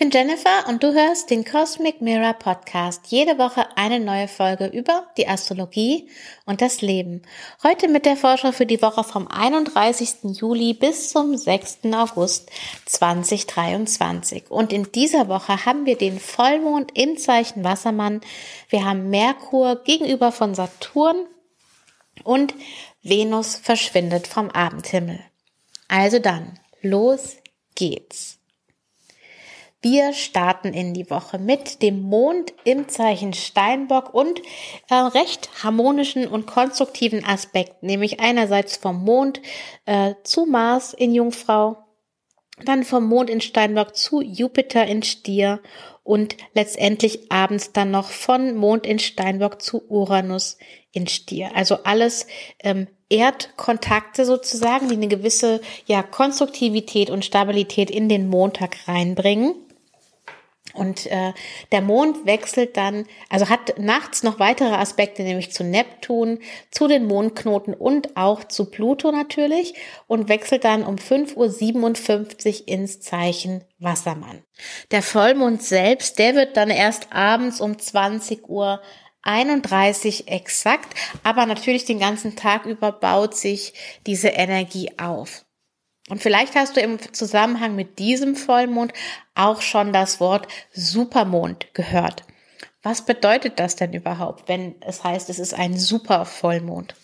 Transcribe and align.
Bin 0.00 0.10
Jennifer 0.10 0.66
und 0.66 0.82
du 0.82 0.94
hörst 0.94 1.28
den 1.28 1.44
Cosmic 1.44 2.00
Mirror 2.00 2.32
Podcast. 2.32 3.08
Jede 3.08 3.36
Woche 3.36 3.66
eine 3.76 4.00
neue 4.00 4.28
Folge 4.28 4.64
über 4.68 5.06
die 5.18 5.28
Astrologie 5.28 6.08
und 6.46 6.62
das 6.62 6.80
Leben. 6.80 7.20
Heute 7.62 7.86
mit 7.86 8.06
der 8.06 8.16
Vorschau 8.16 8.52
für 8.52 8.64
die 8.64 8.80
Woche 8.80 9.04
vom 9.04 9.28
31. 9.28 10.40
Juli 10.40 10.72
bis 10.72 11.10
zum 11.10 11.36
6. 11.36 11.80
August 11.92 12.48
2023. 12.86 14.50
Und 14.50 14.72
in 14.72 14.90
dieser 14.90 15.28
Woche 15.28 15.66
haben 15.66 15.84
wir 15.84 15.98
den 15.98 16.18
Vollmond 16.18 16.96
im 16.96 17.18
Zeichen 17.18 17.62
Wassermann. 17.62 18.22
Wir 18.70 18.86
haben 18.86 19.10
Merkur 19.10 19.84
gegenüber 19.84 20.32
von 20.32 20.54
Saturn 20.54 21.26
und 22.24 22.54
Venus 23.02 23.54
verschwindet 23.56 24.26
vom 24.26 24.48
Abendhimmel. 24.48 25.20
Also 25.88 26.20
dann, 26.20 26.58
los 26.80 27.36
geht's. 27.74 28.39
Wir 29.82 30.12
starten 30.12 30.74
in 30.74 30.92
die 30.92 31.08
Woche 31.08 31.38
mit 31.38 31.80
dem 31.80 32.02
Mond 32.02 32.52
im 32.64 32.88
Zeichen 32.88 33.32
Steinbock 33.32 34.12
und 34.12 34.42
äh, 34.90 34.94
recht 34.94 35.48
harmonischen 35.64 36.26
und 36.26 36.46
konstruktiven 36.46 37.24
Aspekten, 37.24 37.86
nämlich 37.86 38.20
einerseits 38.20 38.76
vom 38.76 39.02
Mond 39.02 39.40
äh, 39.86 40.14
zu 40.22 40.44
Mars 40.44 40.92
in 40.92 41.14
Jungfrau, 41.14 41.78
dann 42.62 42.84
vom 42.84 43.06
Mond 43.06 43.30
in 43.30 43.40
Steinbock 43.40 43.96
zu 43.96 44.20
Jupiter 44.20 44.86
in 44.86 45.02
Stier 45.02 45.60
und 46.02 46.36
letztendlich 46.52 47.32
abends 47.32 47.72
dann 47.72 47.90
noch 47.90 48.10
von 48.10 48.54
Mond 48.56 48.86
in 48.86 48.98
Steinbock 48.98 49.62
zu 49.62 49.82
Uranus 49.88 50.58
in 50.92 51.06
Stier. 51.06 51.52
Also 51.54 51.84
alles 51.84 52.26
ähm, 52.62 52.86
Erdkontakte 53.08 54.26
sozusagen, 54.26 54.90
die 54.90 54.96
eine 54.96 55.08
gewisse 55.08 55.62
ja 55.86 56.02
Konstruktivität 56.02 57.08
und 57.08 57.24
Stabilität 57.24 57.90
in 57.90 58.10
den 58.10 58.28
Montag 58.28 58.76
reinbringen. 58.86 59.54
Und 60.74 61.06
äh, 61.06 61.32
der 61.72 61.82
Mond 61.82 62.26
wechselt 62.26 62.76
dann, 62.76 63.06
also 63.28 63.48
hat 63.48 63.78
nachts 63.78 64.22
noch 64.22 64.38
weitere 64.38 64.74
Aspekte, 64.74 65.22
nämlich 65.22 65.52
zu 65.52 65.64
Neptun, 65.64 66.38
zu 66.70 66.86
den 66.86 67.06
Mondknoten 67.06 67.74
und 67.74 68.16
auch 68.16 68.44
zu 68.44 68.70
Pluto 68.70 69.12
natürlich 69.12 69.74
und 70.06 70.28
wechselt 70.28 70.64
dann 70.64 70.84
um 70.84 70.96
5.57 70.96 72.62
Uhr 72.62 72.68
ins 72.68 73.00
Zeichen 73.00 73.64
Wassermann. 73.78 74.42
Der 74.90 75.02
Vollmond 75.02 75.62
selbst, 75.62 76.18
der 76.18 76.34
wird 76.34 76.56
dann 76.56 76.70
erst 76.70 77.12
abends 77.12 77.60
um 77.60 77.78
20 77.78 78.48
Uhr 78.48 78.80
31 79.22 80.28
exakt, 80.28 80.94
aber 81.22 81.46
natürlich 81.46 81.84
den 81.84 81.98
ganzen 81.98 82.36
Tag 82.36 82.64
über 82.64 82.92
baut 82.92 83.36
sich 83.36 83.74
diese 84.06 84.28
Energie 84.28 84.92
auf. 84.98 85.44
Und 86.10 86.20
vielleicht 86.20 86.56
hast 86.56 86.76
du 86.76 86.80
im 86.80 86.98
Zusammenhang 87.12 87.76
mit 87.76 88.00
diesem 88.00 88.34
Vollmond 88.34 88.92
auch 89.36 89.62
schon 89.62 89.92
das 89.92 90.20
Wort 90.20 90.48
Supermond 90.72 91.72
gehört. 91.72 92.24
Was 92.82 93.04
bedeutet 93.04 93.60
das 93.60 93.76
denn 93.76 93.92
überhaupt, 93.92 94.48
wenn 94.48 94.74
es 94.82 95.04
heißt, 95.04 95.30
es 95.30 95.38
ist 95.38 95.54
ein 95.54 95.78
Supervollmond? 95.78 96.94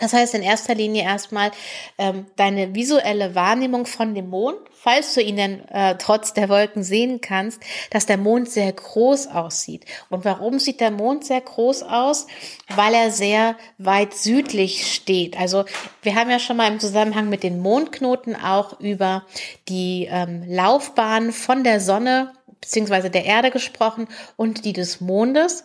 Das 0.00 0.12
heißt 0.12 0.34
in 0.34 0.42
erster 0.42 0.74
Linie 0.74 1.02
erstmal 1.02 1.50
ähm, 1.98 2.26
deine 2.36 2.74
visuelle 2.74 3.34
Wahrnehmung 3.34 3.86
von 3.86 4.14
dem 4.14 4.30
Mond, 4.30 4.58
falls 4.72 5.14
du 5.14 5.22
ihn 5.22 5.36
denn 5.36 5.68
äh, 5.68 5.96
trotz 5.98 6.32
der 6.32 6.48
Wolken 6.48 6.82
sehen 6.82 7.20
kannst, 7.20 7.60
dass 7.90 8.06
der 8.06 8.16
Mond 8.16 8.50
sehr 8.50 8.72
groß 8.72 9.28
aussieht. 9.28 9.84
Und 10.10 10.24
warum 10.24 10.58
sieht 10.58 10.80
der 10.80 10.90
Mond 10.90 11.24
sehr 11.24 11.40
groß 11.40 11.82
aus? 11.84 12.26
Weil 12.74 12.94
er 12.94 13.10
sehr 13.10 13.56
weit 13.78 14.14
südlich 14.14 14.92
steht. 14.92 15.38
Also 15.38 15.64
wir 16.02 16.14
haben 16.14 16.30
ja 16.30 16.38
schon 16.38 16.56
mal 16.56 16.70
im 16.70 16.80
Zusammenhang 16.80 17.28
mit 17.28 17.42
den 17.42 17.60
Mondknoten 17.60 18.36
auch 18.36 18.80
über 18.80 19.24
die 19.68 20.08
ähm, 20.10 20.44
Laufbahn 20.46 21.32
von 21.32 21.64
der 21.64 21.80
Sonne 21.80 22.32
beziehungsweise 22.60 23.10
der 23.10 23.26
Erde 23.26 23.50
gesprochen 23.50 24.08
und 24.36 24.64
die 24.64 24.72
des 24.72 25.00
Mondes. 25.00 25.64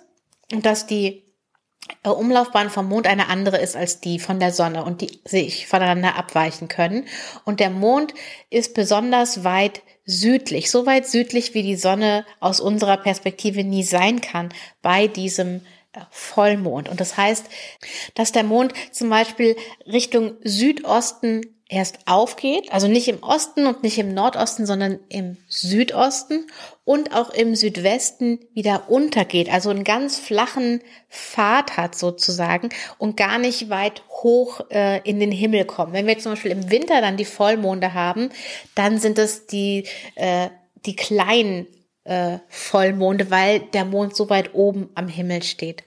Und 0.51 0.66
dass 0.66 0.85
die 0.85 1.23
Umlaufbahn 2.03 2.69
vom 2.69 2.88
Mond 2.88 3.07
eine 3.07 3.27
andere 3.29 3.57
ist 3.57 3.75
als 3.75 4.00
die 4.00 4.19
von 4.19 4.39
der 4.39 4.51
Sonne 4.51 4.83
und 4.83 5.01
die 5.01 5.22
sich 5.25 5.67
voneinander 5.67 6.16
abweichen 6.16 6.67
können. 6.67 7.05
Und 7.45 7.59
der 7.59 7.69
Mond 7.69 8.13
ist 8.50 8.73
besonders 8.73 9.44
weit 9.44 9.81
südlich, 10.05 10.72
so 10.72 10.85
weit 10.85 11.07
südlich, 11.07 11.53
wie 11.53 11.63
die 11.63 11.75
Sonne 11.75 12.25
aus 12.39 12.59
unserer 12.59 12.97
Perspektive 12.97 13.63
nie 13.63 13.83
sein 13.83 14.22
kann 14.22 14.49
bei 14.81 15.07
diesem 15.07 15.57
äh, 15.57 15.78
Vollmond. 16.11 16.89
Und 16.89 16.99
das 16.99 17.17
heißt, 17.17 17.45
dass 18.15 18.31
der 18.31 18.43
Mond 18.43 18.73
zum 18.91 19.09
Beispiel 19.09 19.55
Richtung 19.85 20.33
Südosten 20.43 21.41
erst 21.69 21.99
aufgeht, 22.07 22.73
also 22.73 22.87
nicht 22.87 23.07
im 23.07 23.21
Osten 23.21 23.67
und 23.67 23.83
nicht 23.83 23.99
im 23.99 24.15
Nordosten, 24.15 24.65
sondern 24.65 24.99
im 25.07 25.37
Südosten 25.47 26.47
und 26.83 27.15
auch 27.15 27.29
im 27.29 27.55
Südwesten 27.55 28.39
wieder 28.53 28.89
untergeht, 28.89 29.53
also 29.53 29.69
einen 29.69 29.83
ganz 29.83 30.17
flachen 30.17 30.81
Pfad 31.09 31.77
hat 31.77 31.93
sozusagen 31.93 32.69
und 32.97 33.17
gar 33.17 33.37
nicht 33.37 33.69
weit 33.69 34.01
hoch 34.09 34.61
äh, 34.71 35.07
in 35.07 35.19
den 35.19 35.31
Himmel 35.31 35.66
kommt. 35.66 35.93
Wenn 35.93 36.07
wir 36.07 36.17
zum 36.17 36.31
Beispiel 36.31 36.51
im 36.51 36.71
Winter 36.71 37.01
dann 37.01 37.17
die 37.17 37.25
Vollmonde 37.25 37.93
haben, 37.93 38.29
dann 38.73 38.97
sind 38.97 39.19
es 39.19 39.45
die, 39.45 39.85
äh, 40.16 40.49
die 40.87 40.95
kleinen 40.95 41.67
äh, 42.03 42.39
Vollmonde, 42.47 43.29
weil 43.29 43.59
der 43.59 43.85
Mond 43.85 44.16
so 44.16 44.31
weit 44.31 44.55
oben 44.55 44.89
am 44.95 45.07
Himmel 45.07 45.43
steht. 45.43 45.83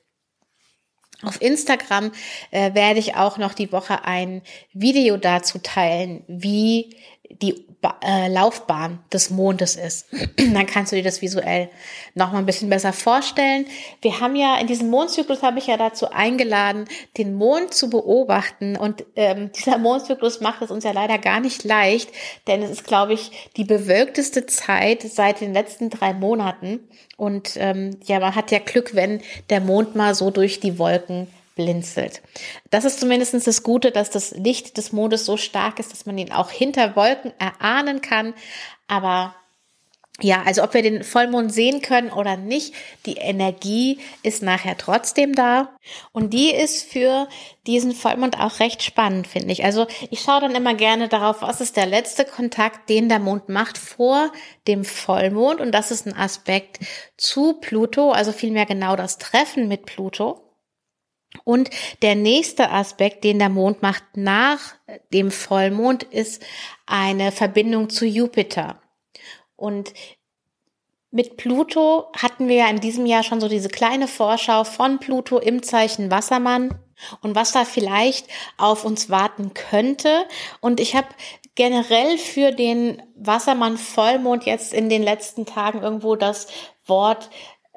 Auf 1.23 1.41
Instagram 1.41 2.13
äh, 2.51 2.75
werde 2.75 2.99
ich 2.99 3.15
auch 3.15 3.39
noch 3.39 3.55
die 3.55 3.73
Woche 3.73 4.05
ein 4.05 4.43
Video 4.73 5.17
dazu 5.17 5.59
teilen, 5.59 6.25
wie 6.27 6.97
die 7.31 7.67
ba 7.83 7.97
äh, 8.01 8.29
Laufbahn 8.29 9.01
des 9.13 9.31
Mondes 9.31 9.77
ist. 9.77 10.07
Dann 10.37 10.67
kannst 10.67 10.93
du 10.93 10.97
dir 10.97 11.03
das 11.03 11.21
visuell 11.21 11.69
noch 12.15 12.33
mal 12.33 12.39
ein 12.39 12.47
bisschen 12.47 12.71
besser 12.71 12.93
vorstellen. 12.93 13.67
Wir 14.01 14.21
haben 14.21 14.37
ja 14.37 14.57
in 14.59 14.69
diesem 14.69 14.89
Mondzyklus 14.89 15.43
habe 15.43 15.59
ich 15.59 15.67
ja 15.67 15.77
dazu 15.77 16.11
eingeladen, 16.11 16.87
den 17.19 17.35
Mond 17.35 17.75
zu 17.75 17.91
beobachten 17.91 18.77
und 18.77 19.05
ähm, 19.17 19.51
dieser 19.57 19.79
Mondzyklus 19.79 20.41
macht 20.41 20.63
es 20.63 20.71
uns 20.71 20.85
ja 20.85 20.93
leider 20.93 21.19
gar 21.19 21.41
nicht 21.41 21.65
leicht, 21.65 22.11
denn 22.47 22.63
es 22.63 22.71
ist, 22.71 22.85
glaube 22.85 23.13
ich, 23.13 23.51
die 23.57 23.65
bewölkteste 23.65 24.47
Zeit 24.47 25.03
seit 25.03 25.41
den 25.41 25.53
letzten 25.53 25.91
drei 25.91 26.15
Monaten 26.15 26.89
und 27.17 27.57
ähm, 27.57 27.99
ja, 28.05 28.21
man 28.21 28.35
hat 28.37 28.53
ja 28.53 28.61
Glück, 28.61 28.95
wenn 28.95 29.21
der 29.51 29.61
Mond 29.61 29.97
mal 29.97 30.15
so 30.15 30.31
durch 30.31 30.61
die 30.61 30.79
Wolken 30.79 31.27
blinzelt. 31.55 32.23
Das 32.71 32.85
ist 32.85 33.01
zumindest 33.01 33.47
das 33.47 33.63
Gute, 33.63 33.91
dass 33.91 34.11
das 34.11 34.33
Licht 34.33 34.77
des 34.77 34.93
Mondes 34.93 35.25
so 35.25 35.37
stark 35.37 35.79
ist, 35.79 35.93
dass 35.93 36.07
man 36.07 36.19
ihn 36.19 36.33
auch 36.33 36.51
hinter 36.51 36.97
Wolken 36.97 37.33
erahnen 37.39 38.01
kann. 38.01 38.35
Aber 38.89 39.35
ja, 40.21 40.43
also 40.43 40.63
ob 40.63 40.75
wir 40.75 40.83
den 40.83 41.03
Vollmond 41.03 41.53
sehen 41.53 41.81
können 41.81 42.11
oder 42.11 42.37
nicht, 42.37 42.75
die 43.07 43.17
Energie 43.17 43.99
ist 44.23 44.43
nachher 44.43 44.77
trotzdem 44.77 45.35
da. 45.35 45.75
Und 46.13 46.35
die 46.35 46.51
ist 46.53 46.85
für 46.85 47.29
diesen 47.67 47.93
Vollmond 47.93 48.39
auch 48.39 48.61
recht 48.61 48.83
spannend, 48.83 49.27
finde 49.27 49.53
ich. 49.53 49.65
Also 49.65 49.87
ich 50.11 50.21
schaue 50.21 50.43
dann 50.43 50.55
immer 50.55 50.75
gerne 50.75 51.09
darauf, 51.09 51.41
was 51.41 51.61
ist 51.61 51.77
der 51.77 51.87
letzte 51.87 52.25
Kontakt, 52.25 52.91
den 52.91 53.09
der 53.09 53.19
Mond 53.21 53.49
macht 53.49 53.79
vor 53.79 54.31
dem 54.69 54.85
Vollmond. 54.85 55.61
Und 55.61 55.73
das 55.73 55.91
ist 55.91 56.07
ein 56.07 56.17
Aspekt 56.17 56.79
zu 57.17 57.55
Pluto, 57.55 58.13
also 58.13 58.33
vielmehr 58.33 58.67
genau 58.67 58.97
das 58.97 59.19
Treffen 59.19 59.67
mit 59.67 59.87
Pluto. 59.87 60.52
Und 61.45 61.71
der 62.03 62.15
nächste 62.15 62.71
Aspekt, 62.71 63.25
den 63.25 63.39
der 63.39 63.49
Mond 63.49 63.83
macht 63.83 64.05
nach 64.15 64.61
dem 65.13 65.31
Vollmond, 65.31 66.03
ist 66.03 66.43
eine 66.87 67.33
Verbindung 67.33 67.91
zu 67.91 68.07
Jupiter. 68.07 68.81
Und 69.57 69.93
mit 71.11 71.37
Pluto 71.37 72.11
hatten 72.17 72.49
wir 72.49 72.57
ja 72.57 72.69
in 72.69 72.81
diesem 72.81 73.05
Jahr 73.07 73.23
schon 73.23 73.41
so 73.41 73.49
diese 73.49 73.69
kleine 73.69 74.09
Vorschau 74.09 74.65
von 74.65 74.99
Pluto 74.99 75.39
im 75.39 75.63
Zeichen 75.63 76.11
Wassermann 76.11 76.79
und 77.21 77.35
was 77.35 77.53
da 77.53 77.65
vielleicht 77.65 78.29
auf 78.57 78.85
uns 78.85 79.11
warten 79.11 79.53
könnte. 79.53 80.27
Und 80.61 80.81
ich 80.81 80.97
habe 80.97 81.09
generell 81.55 82.17
für 82.17 82.53
den 82.53 83.03
Wassermann 83.15 83.77
Vollmond 83.77 84.45
jetzt 84.45 84.73
in 84.73 84.89
den 84.89 85.03
letzten 85.03 85.45
Tagen 85.45 85.83
irgendwo 85.83 86.17
das 86.17 86.47
Wort 86.87 87.29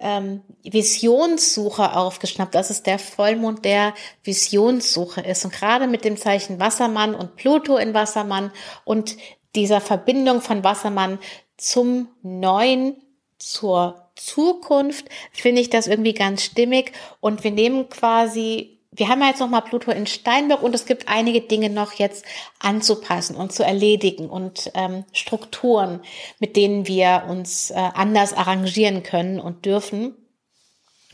ähm, 0.05 0.41
Visionssuche 0.63 1.95
aufgeschnappt. 1.95 2.53
Das 2.53 2.69
ist 2.69 2.85
der 2.85 2.99
Vollmond, 2.99 3.65
der 3.65 3.95
Visionssuche 4.23 5.21
ist. 5.21 5.43
Und 5.45 5.53
gerade 5.53 5.87
mit 5.87 6.05
dem 6.05 6.15
Zeichen 6.15 6.59
Wassermann 6.59 7.15
und 7.15 7.35
Pluto 7.35 7.77
in 7.77 7.95
Wassermann 7.95 8.51
und 8.83 9.17
dieser 9.55 9.81
Verbindung 9.81 10.41
von 10.41 10.63
Wassermann 10.63 11.17
zum 11.57 12.09
Neuen, 12.21 13.01
zur 13.39 14.11
Zukunft, 14.15 15.07
finde 15.31 15.61
ich 15.61 15.71
das 15.71 15.87
irgendwie 15.87 16.13
ganz 16.13 16.43
stimmig. 16.43 16.91
Und 17.19 17.43
wir 17.43 17.51
nehmen 17.51 17.89
quasi, 17.89 18.74
wir 18.97 19.09
haben 19.09 19.21
ja 19.21 19.27
jetzt 19.27 19.39
nochmal 19.39 19.61
Pluto 19.61 19.91
in 19.91 20.07
Steinbock 20.07 20.63
und 20.63 20.73
es 20.73 20.85
gibt 20.85 21.07
einige 21.07 21.41
Dinge 21.41 21.69
noch 21.69 21.93
jetzt 21.93 22.25
anzupassen 22.59 23.35
und 23.35 23.51
zu 23.51 23.63
erledigen 23.63 24.29
und 24.29 24.71
ähm, 24.73 25.03
Strukturen, 25.11 26.01
mit 26.39 26.55
denen 26.55 26.87
wir 26.87 27.25
uns 27.27 27.71
äh, 27.71 27.75
anders 27.75 28.33
arrangieren 28.33 29.03
können 29.03 29.39
und 29.39 29.65
dürfen 29.65 30.15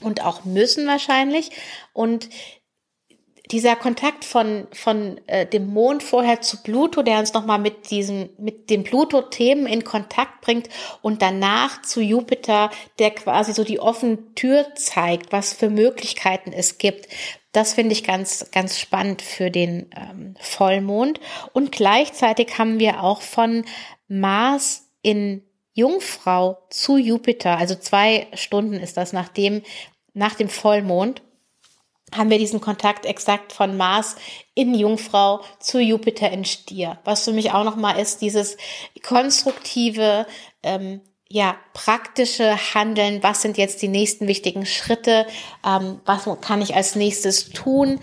und 0.01 0.23
auch 0.23 0.45
müssen 0.45 0.87
wahrscheinlich. 0.87 1.51
Und 1.93 2.29
dieser 3.51 3.75
Kontakt 3.75 4.23
von, 4.23 4.67
von 4.71 5.19
äh, 5.27 5.45
dem 5.45 5.67
Mond 5.67 6.03
vorher 6.03 6.41
zu 6.41 6.57
Pluto, 6.63 7.01
der 7.01 7.19
uns 7.19 7.33
nochmal 7.33 7.59
mit 7.59 7.89
diesen, 7.91 8.29
mit 8.37 8.69
den 8.69 8.83
Pluto-Themen 8.83 9.67
in 9.67 9.83
Kontakt 9.83 10.41
bringt 10.41 10.69
und 11.01 11.21
danach 11.21 11.81
zu 11.81 11.99
Jupiter, 12.01 12.69
der 12.99 13.11
quasi 13.11 13.53
so 13.53 13.63
die 13.63 13.79
offene 13.79 14.33
Tür 14.35 14.73
zeigt, 14.75 15.31
was 15.31 15.53
für 15.53 15.69
Möglichkeiten 15.69 16.53
es 16.53 16.77
gibt. 16.77 17.07
Das 17.51 17.73
finde 17.73 17.93
ich 17.93 18.03
ganz, 18.03 18.49
ganz 18.51 18.79
spannend 18.79 19.21
für 19.21 19.51
den 19.51 19.89
ähm, 19.95 20.35
Vollmond. 20.39 21.19
Und 21.53 21.71
gleichzeitig 21.71 22.57
haben 22.57 22.79
wir 22.79 23.03
auch 23.03 23.21
von 23.21 23.65
Mars 24.07 24.89
in 25.01 25.43
Jungfrau 25.73 26.61
zu 26.69 26.97
Jupiter, 26.97 27.57
also 27.57 27.75
zwei 27.75 28.27
Stunden 28.33 28.73
ist 28.73 28.97
das 28.97 29.13
nach 29.13 29.29
dem, 29.29 29.63
nach 30.13 30.35
dem 30.35 30.49
Vollmond 30.49 31.21
haben 32.13 32.29
wir 32.29 32.39
diesen 32.39 32.59
Kontakt 32.59 33.05
exakt 33.05 33.53
von 33.53 33.77
Mars 33.77 34.15
in 34.53 34.73
Jungfrau 34.75 35.41
zu 35.59 35.79
Jupiter 35.79 36.29
in 36.29 36.45
Stier. 36.45 36.99
Was 37.05 37.23
für 37.23 37.31
mich 37.31 37.51
auch 37.51 37.63
nochmal 37.63 37.99
ist, 37.99 38.21
dieses 38.21 38.57
konstruktive, 39.01 40.27
ähm, 40.61 41.01
ja, 41.33 41.55
praktische 41.73 42.57
Handeln. 42.73 43.23
Was 43.23 43.41
sind 43.41 43.57
jetzt 43.57 43.81
die 43.81 43.87
nächsten 43.87 44.27
wichtigen 44.27 44.65
Schritte? 44.65 45.25
Ähm, 45.65 46.01
was 46.05 46.27
kann 46.41 46.61
ich 46.61 46.75
als 46.75 46.95
nächstes 46.95 47.49
tun, 47.49 48.01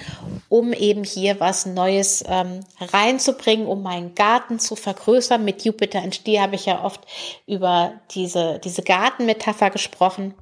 um 0.49 0.73
eben 0.73 1.05
hier 1.05 1.39
was 1.39 1.67
Neues 1.67 2.25
ähm, 2.27 2.61
reinzubringen, 2.81 3.67
um 3.67 3.83
meinen 3.83 4.15
Garten 4.15 4.59
zu 4.59 4.77
vergrößern? 4.77 5.45
Mit 5.45 5.63
Jupiter 5.63 6.03
in 6.03 6.13
Stier 6.13 6.41
habe 6.41 6.55
ich 6.55 6.65
ja 6.65 6.83
oft 6.83 7.03
über 7.47 8.01
diese, 8.13 8.61
diese 8.65 8.83
Gartenmetapher 8.83 9.69
gesprochen. 9.69 10.35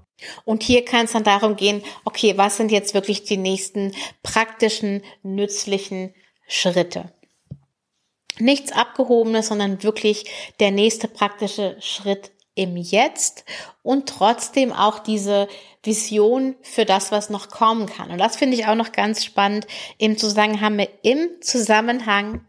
Und 0.44 0.62
hier 0.62 0.85
kann 0.85 1.06
es 1.06 1.12
dann 1.12 1.25
darum 1.25 1.56
gehen, 1.56 1.82
okay, 2.05 2.39
was 2.39 2.56
sind 2.56 2.71
jetzt 2.71 2.94
wirklich 2.94 3.25
die 3.25 3.37
nächsten 3.37 3.94
praktischen, 4.23 5.03
nützlichen 5.25 6.15
Schritte? 6.47 7.12
Nichts 8.39 8.71
Abgehobenes, 8.71 9.49
sondern 9.49 9.82
wirklich 9.82 10.27
der 10.61 10.71
nächste 10.71 11.09
praktische 11.09 11.77
Schritt 11.81 12.31
im 12.56 12.76
Jetzt 12.76 13.44
und 13.85 14.08
trotzdem 14.08 14.73
auch 14.73 14.99
diese 14.99 15.47
Vision 15.85 16.56
für 16.62 16.85
das, 16.85 17.12
was 17.12 17.31
noch 17.31 17.49
kommen 17.49 17.87
kann. 17.87 18.11
Und 18.11 18.19
das 18.19 18.37
finde 18.37 18.56
ich 18.56 18.67
auch 18.67 18.75
noch 18.75 18.91
ganz 18.91 19.25
spannend 19.25 19.69
im 19.99 20.19
Zusammenhang, 20.19 20.88
im 21.03 21.29
Zusammenhang 21.41 22.44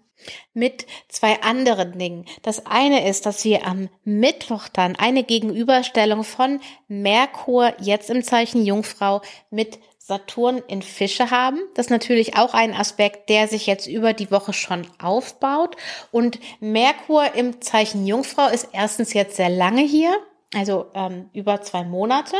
mit 0.53 0.87
zwei 1.07 1.41
anderen 1.41 1.97
Dingen. 1.99 2.25
Das 2.41 2.65
eine 2.65 3.07
ist, 3.07 3.25
dass 3.25 3.45
wir 3.45 3.67
am 3.67 3.89
Mittwoch 4.03 4.67
dann 4.67 4.95
eine 4.95 5.23
Gegenüberstellung 5.23 6.23
von 6.23 6.59
Merkur 6.87 7.73
jetzt 7.79 8.09
im 8.09 8.23
Zeichen 8.23 8.65
Jungfrau 8.65 9.21
mit 9.51 9.79
Saturn 10.07 10.63
in 10.69 10.81
Fische 10.81 11.31
haben. 11.31 11.59
Das 11.75 11.87
ist 11.87 11.89
natürlich 11.89 12.37
auch 12.37 12.53
ein 12.53 12.73
Aspekt, 12.73 13.27
der 13.29 13.49
sich 13.49 13.67
jetzt 13.67 13.87
über 13.87 14.13
die 14.13 14.31
Woche 14.31 14.53
schon 14.53 14.87
aufbaut. 15.03 15.75
Und 16.11 16.39
Merkur 16.61 17.35
im 17.35 17.61
Zeichen 17.61 18.07
Jungfrau 18.07 18.47
ist 18.47 18.69
erstens 18.71 19.13
jetzt 19.13 19.35
sehr 19.35 19.49
lange 19.49 19.81
hier, 19.81 20.15
also 20.55 20.85
ähm, 20.93 21.29
über 21.33 21.61
zwei 21.61 21.83
Monate. 21.83 22.37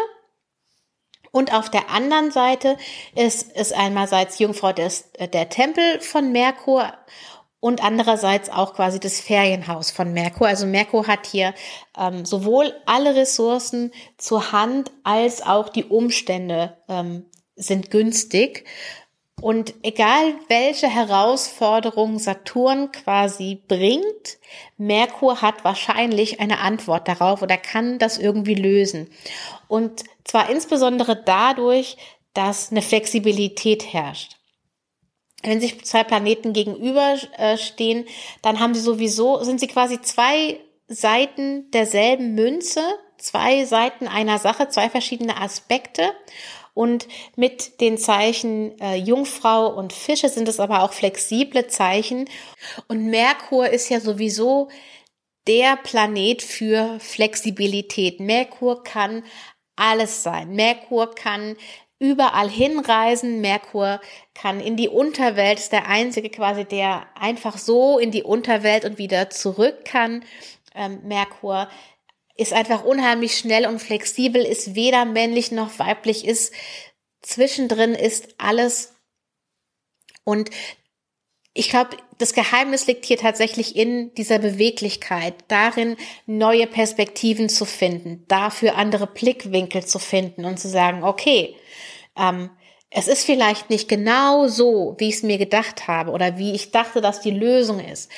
Und 1.32 1.54
auf 1.54 1.70
der 1.70 1.90
anderen 1.90 2.32
Seite 2.32 2.78
ist, 3.16 3.52
ist 3.52 3.74
einmalseits 3.74 4.40
Jungfrau 4.40 4.72
des, 4.72 5.12
der 5.20 5.50
Tempel 5.50 6.00
von 6.00 6.32
Merkur 6.32 6.94
und 7.60 7.84
andererseits 7.84 8.50
auch 8.50 8.76
quasi 8.76 9.02
das 9.02 9.20
Ferienhaus 9.20 9.92
von 9.92 10.14
Merkur. 10.14 10.48
Also 10.48 10.66
Merkur 10.66 11.06
hat 11.06 11.28
hier 11.28 11.54
ähm, 11.98 12.24
sowohl 12.24 12.74
alle 12.86 13.14
Ressourcen 13.14 13.92
zur 14.18 14.54
Hand 14.54 14.90
als 15.04 15.42
auch 15.42 15.68
die 15.68 15.84
Umstände 15.84 16.78
ähm, 16.88 17.26
sind 17.58 17.92
günstig. 17.92 18.66
Und 19.40 19.76
egal 19.84 20.34
welche 20.48 20.88
Herausforderung 20.88 22.18
Saturn 22.18 22.92
quasi 22.92 23.62
bringt, 23.68 24.38
Merkur 24.78 25.42
hat 25.42 25.64
wahrscheinlich 25.64 26.40
eine 26.40 26.60
Antwort 26.60 27.08
darauf 27.08 27.44
oder 27.44 27.58
kann 27.58 28.00
das 28.00 28.18
irgendwie 28.18 28.56
lösen. 28.56 29.10
Und 29.68 30.04
zwar 30.24 30.50
insbesondere 30.50 31.22
dadurch, 31.24 31.98
dass 32.34 32.72
eine 32.72 32.82
Flexibilität 32.82 33.94
herrscht 33.94 34.38
wenn 35.44 35.62
sich 35.62 35.84
zwei 35.86 36.04
Planeten 36.04 36.54
gegenüberstehen, 36.54 38.06
dann 38.42 38.60
haben 38.60 38.74
sie 38.74 38.82
sowieso, 38.82 39.44
sind 39.44 39.60
sie 39.60 39.68
quasi 39.68 40.02
zwei 40.02 40.60
Seiten 40.88 41.70
derselben 41.72 42.34
Münze, 42.34 42.82
zwei 43.18 43.66
Seiten 43.66 44.08
einer 44.08 44.40
Sache, 44.40 44.70
zwei 44.70 44.90
verschiedene 44.90 45.40
Aspekte. 45.40 46.12
Und 46.78 47.08
mit 47.36 47.82
den 47.82 47.98
Zeichen 47.98 48.80
äh, 48.80 48.98
Jungfrau 48.98 49.68
und 49.68 49.94
Fische 49.94 50.30
sind 50.30 50.48
es 50.48 50.60
aber 50.60 50.84
auch 50.84 50.94
flexible 50.94 51.66
Zeichen. 51.66 52.30
Und 52.88 53.08
Merkur 53.08 53.68
ist 53.68 53.90
ja 53.90 54.00
sowieso 54.00 54.70
der 55.48 55.76
Planet 55.78 56.44
für 56.44 57.00
Flexibilität. 57.00 58.20
Merkur 58.20 58.84
kann 58.84 59.24
alles 59.76 60.22
sein. 60.22 60.52
Merkur 60.52 61.16
kann 61.16 61.56
überall 61.98 62.48
hinreisen. 62.48 63.42
Merkur 63.42 64.00
kann 64.36 64.60
in 64.60 64.78
die 64.78 64.90
Unterwelt, 64.90 65.58
ist 65.58 65.72
der 65.72 65.88
einzige 65.88 66.30
quasi, 66.30 66.64
der 66.64 67.08
einfach 67.20 67.58
so 67.58 67.98
in 67.98 68.12
die 68.12 68.22
Unterwelt 68.22 68.86
und 68.86 69.00
wieder 69.00 69.32
zurück 69.32 69.84
kann. 69.84 70.24
Ähm, 70.76 71.00
Merkur 71.06 71.70
ist 72.38 72.54
einfach 72.54 72.84
unheimlich 72.84 73.38
schnell 73.38 73.66
und 73.66 73.80
flexibel, 73.80 74.44
ist 74.44 74.76
weder 74.76 75.06
männlich 75.06 75.52
noch 75.52 75.80
weiblich, 75.80 76.26
ist 76.26 76.54
zwischendrin 77.22 77.94
ist 77.94 78.36
alles. 78.38 78.94
Und 80.24 80.50
ich 81.54 81.70
glaube, 81.70 81.98
das 82.20 82.34
Geheimnis 82.34 82.86
liegt 82.86 83.06
hier 83.06 83.18
tatsächlich 83.18 83.76
in 83.76 84.14
dieser 84.14 84.38
Beweglichkeit, 84.38 85.34
darin 85.48 85.98
neue 86.28 86.68
Perspektiven 86.68 87.50
zu 87.50 87.66
finden, 87.66 88.24
dafür 88.28 88.76
andere 88.76 89.08
Blickwinkel 89.08 89.86
zu 89.86 89.98
finden 89.98 90.46
und 90.46 90.60
zu 90.60 90.70
sagen, 90.70 91.04
okay, 91.04 91.56
ähm, 92.16 92.52
es 92.90 93.08
ist 93.08 93.26
vielleicht 93.26 93.70
nicht 93.70 93.90
genau 93.90 94.48
so, 94.48 94.96
wie 95.00 95.10
ich 95.10 95.16
es 95.16 95.24
mir 95.24 95.38
gedacht 95.38 95.88
habe 95.88 96.12
oder 96.12 96.38
wie 96.38 96.54
ich 96.54 96.72
dachte, 96.72 97.02
dass 97.02 97.22
die 97.22 97.32
Lösung 97.32 97.80
ist. 97.80 98.12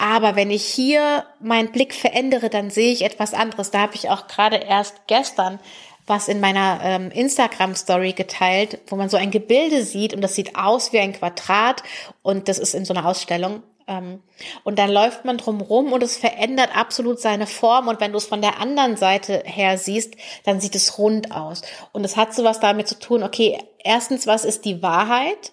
Aber 0.00 0.34
wenn 0.34 0.50
ich 0.50 0.64
hier 0.64 1.26
meinen 1.40 1.72
Blick 1.72 1.94
verändere, 1.94 2.48
dann 2.48 2.70
sehe 2.70 2.90
ich 2.90 3.04
etwas 3.04 3.34
anderes. 3.34 3.70
Da 3.70 3.80
habe 3.80 3.96
ich 3.96 4.08
auch 4.08 4.28
gerade 4.28 4.56
erst 4.56 5.06
gestern 5.06 5.60
was 6.06 6.26
in 6.26 6.40
meiner 6.40 6.80
ähm, 6.82 7.10
Instagram-Story 7.12 8.14
geteilt, 8.14 8.80
wo 8.88 8.96
man 8.96 9.08
so 9.10 9.16
ein 9.16 9.30
Gebilde 9.30 9.84
sieht 9.84 10.12
und 10.12 10.22
das 10.22 10.34
sieht 10.34 10.56
aus 10.56 10.92
wie 10.92 10.98
ein 10.98 11.12
Quadrat 11.12 11.84
und 12.22 12.48
das 12.48 12.58
ist 12.58 12.74
in 12.74 12.84
so 12.84 12.94
einer 12.94 13.06
Ausstellung. 13.06 13.62
Ähm, 13.86 14.22
und 14.64 14.78
dann 14.78 14.90
läuft 14.90 15.26
man 15.26 15.36
drum 15.36 15.60
rum 15.60 15.92
und 15.92 16.02
es 16.02 16.16
verändert 16.16 16.70
absolut 16.74 17.20
seine 17.20 17.46
Form. 17.46 17.86
Und 17.86 18.00
wenn 18.00 18.12
du 18.12 18.18
es 18.18 18.26
von 18.26 18.40
der 18.40 18.58
anderen 18.58 18.96
Seite 18.96 19.42
her 19.44 19.76
siehst, 19.76 20.14
dann 20.44 20.60
sieht 20.60 20.74
es 20.74 20.98
rund 20.98 21.30
aus. 21.30 21.60
Und 21.92 22.04
es 22.04 22.16
hat 22.16 22.34
sowas 22.34 22.58
damit 22.58 22.88
zu 22.88 22.98
tun, 22.98 23.22
okay, 23.22 23.58
erstens, 23.84 24.26
was 24.26 24.44
ist 24.46 24.64
die 24.64 24.82
Wahrheit? 24.82 25.52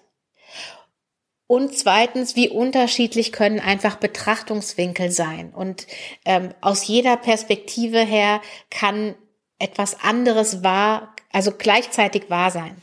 Und 1.48 1.76
zweitens, 1.76 2.36
wie 2.36 2.50
unterschiedlich 2.50 3.32
können 3.32 3.58
einfach 3.58 3.96
Betrachtungswinkel 3.96 5.10
sein. 5.10 5.50
Und 5.50 5.86
ähm, 6.26 6.52
aus 6.60 6.86
jeder 6.86 7.16
Perspektive 7.16 8.00
her 8.00 8.42
kann 8.70 9.14
etwas 9.58 9.98
anderes 10.00 10.62
wahr, 10.62 11.16
also 11.32 11.50
gleichzeitig 11.50 12.28
wahr 12.28 12.50
sein. 12.50 12.76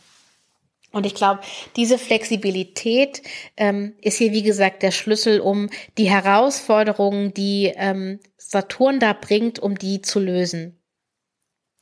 Und 0.92 1.06
ich 1.06 1.14
glaube, 1.14 1.42
diese 1.76 2.00
Flexibilität 2.00 3.22
ähm, 3.56 3.94
ist 4.02 4.18
hier, 4.18 4.32
wie 4.32 4.44
gesagt, 4.44 4.82
der 4.82 4.92
Schlüssel, 4.92 5.42
um 5.42 5.70
die 6.00 6.10
Herausforderungen, 6.10 7.36
die 7.36 7.72
ähm, 7.76 8.20
Saturn 8.38 9.00
da 9.00 9.14
bringt, 9.14 9.60
um 9.60 9.78
die 9.78 10.02
zu 10.02 10.20
lösen. 10.20 10.82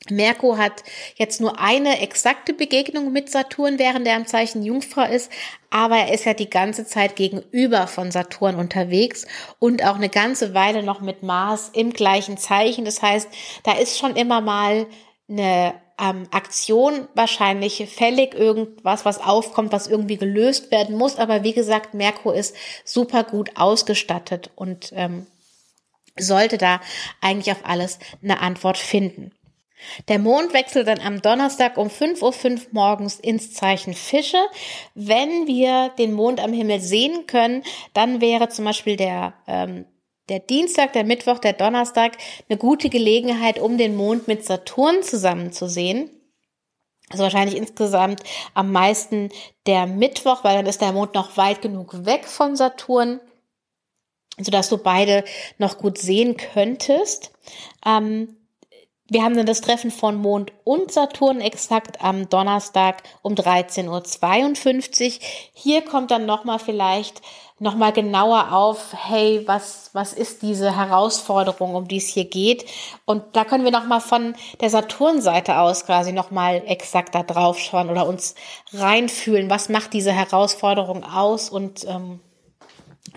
Merkur 0.10 0.58
hat 0.58 0.84
jetzt 1.16 1.40
nur 1.40 1.60
eine 1.60 2.02
exakte 2.02 2.54
Begegnung 2.54 3.14
mit 3.14 3.30
Saturn, 3.30 3.80
während 3.80 4.06
er 4.08 4.18
im 4.18 4.28
Zeichen 4.28 4.64
Jungfrau 4.64 5.04
ist, 5.04 5.32
aber 5.70 5.96
er 5.96 6.14
ist 6.14 6.26
ja 6.26 6.34
die 6.34 6.50
ganze 6.50 6.86
Zeit 6.86 7.16
gegenüber 7.16 7.88
von 7.88 8.12
Saturn 8.12 8.56
unterwegs 8.56 9.26
und 9.60 9.84
auch 9.86 9.96
eine 9.96 10.10
ganze 10.10 10.54
Weile 10.54 10.84
noch 10.84 11.00
mit 11.00 11.24
Mars 11.24 11.70
im 11.74 11.94
gleichen 11.94 12.38
Zeichen. 12.38 12.86
Das 12.86 13.02
heißt, 13.02 13.30
da 13.64 13.74
ist 13.74 13.98
schon 13.98 14.16
immer 14.16 14.42
mal 14.42 14.88
eine 15.30 15.74
ähm, 16.00 16.28
Aktion 16.32 17.08
wahrscheinlich 17.14 17.88
fällig, 17.90 18.34
irgendwas, 18.34 19.06
was 19.06 19.22
aufkommt, 19.22 19.72
was 19.72 19.88
irgendwie 19.88 20.18
gelöst 20.18 20.72
werden 20.72 20.98
muss. 20.98 21.18
Aber 21.18 21.44
wie 21.44 21.54
gesagt, 21.54 21.94
Merkur 21.94 22.36
ist 22.36 22.56
super 22.84 23.24
gut 23.24 23.52
ausgestattet 23.56 24.52
und 24.56 24.92
ähm, 24.96 25.28
sollte 26.18 26.58
da 26.58 26.82
eigentlich 27.22 27.52
auf 27.52 27.62
alles 27.64 28.00
eine 28.22 28.42
Antwort 28.42 28.78
finden. 28.78 29.32
Der 30.08 30.20
Mond 30.20 30.54
wechselt 30.54 30.88
dann 30.88 31.00
am 31.00 31.22
Donnerstag 31.22 31.78
um 31.78 31.88
5.05 31.88 32.22
Uhr 32.22 32.60
morgens 32.72 33.20
ins 33.20 33.54
Zeichen 33.54 33.94
Fische. 33.94 34.44
Wenn 34.96 35.48
wir 35.48 35.90
den 35.98 36.14
Mond 36.14 36.44
am 36.44 36.54
Himmel 36.54 36.80
sehen 36.80 37.28
können, 37.28 37.64
dann 37.94 38.22
wäre 38.22 38.50
zum 38.50 38.66
Beispiel 38.66 38.96
der 38.96 39.34
ähm, 39.48 39.86
der 40.30 40.40
Dienstag, 40.40 40.94
der 40.94 41.04
Mittwoch, 41.04 41.40
der 41.40 41.54
Donnerstag 41.54 42.18
eine 42.48 42.58
gute 42.58 42.90
Gelegenheit, 42.90 43.60
um 43.60 43.78
den 43.78 43.96
Mond 43.96 44.28
mit 44.28 44.46
Saturn 44.46 45.04
zusammen 45.04 45.52
zu 45.52 45.68
sehen. 45.68 46.10
Also 47.10 47.24
wahrscheinlich 47.24 47.58
insgesamt 47.58 48.24
am 48.54 48.72
meisten 48.72 49.30
der 49.68 49.86
Mittwoch, 49.86 50.44
weil 50.44 50.58
dann 50.58 50.66
ist 50.66 50.82
der 50.82 50.94
Mond 50.94 51.14
noch 51.14 51.38
weit 51.38 51.62
genug 51.62 52.06
weg 52.06 52.26
von 52.26 52.56
Saturn, 52.56 53.20
sodass 54.40 54.70
du 54.70 54.78
beide 54.78 55.24
noch 55.58 55.78
gut 55.78 55.98
sehen 55.98 56.38
könntest. 56.38 57.32
Ähm, 57.86 58.38
wir 59.10 59.24
haben 59.24 59.36
dann 59.36 59.46
das 59.46 59.62
Treffen 59.62 59.92
von 59.92 60.16
Mond 60.16 60.54
und 60.64 60.92
Saturn 60.92 61.42
exakt 61.42 62.02
am 62.02 62.30
Donnerstag 62.30 63.04
um 63.22 63.34
13.52 63.34 65.06
Uhr. 65.06 65.20
Hier 65.54 65.82
kommt 65.84 66.10
dann 66.10 66.26
nochmal 66.26 66.58
vielleicht 66.58 67.22
nochmal 67.60 67.94
genauer 67.94 68.52
auf, 68.54 68.94
hey, 68.94 69.44
was, 69.46 69.90
was 69.94 70.14
ist 70.14 70.42
diese 70.42 70.76
Herausforderung, 70.76 71.76
um 71.76 71.88
die 71.88 71.98
es 71.98 72.08
hier 72.08 72.26
geht? 72.26 72.66
Und 73.06 73.24
da 73.34 73.46
können 73.46 73.64
wir 73.64 73.72
nochmal 73.72 74.02
von 74.02 74.36
der 74.62 74.70
Saturn-Seite 74.70 75.58
aus 75.58 75.86
quasi 75.86 76.12
nochmal 76.12 76.64
exakt 76.66 77.14
da 77.14 77.24
drauf 77.24 77.60
schauen 77.60 77.90
oder 77.90 78.08
uns 78.08 78.36
reinfühlen, 78.74 79.50
was 79.50 79.70
macht 79.70 79.94
diese 79.94 80.12
Herausforderung 80.12 81.04
aus 81.04 81.50
und 81.50 81.86
ähm, 81.88 82.20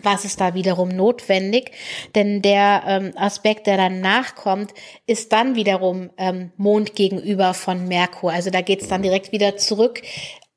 was 0.03 0.25
ist 0.25 0.41
da 0.41 0.55
wiederum 0.55 0.89
notwendig? 0.89 1.73
Denn 2.15 2.43
der 2.43 2.83
ähm, 2.87 3.13
Aspekt, 3.17 3.67
der 3.67 3.77
dann 3.77 4.01
nachkommt, 4.01 4.75
ist 5.07 5.33
dann 5.33 5.55
wiederum 5.55 6.11
ähm, 6.17 6.53
Mond 6.57 6.95
gegenüber 6.95 7.55
von 7.55 7.87
Merkur. 7.87 8.33
Also 8.33 8.51
da 8.51 8.61
geht 8.61 8.83
es 8.83 8.89
dann 8.89 9.03
direkt 9.03 9.33
wieder 9.33 9.57
zurück. 9.57 10.03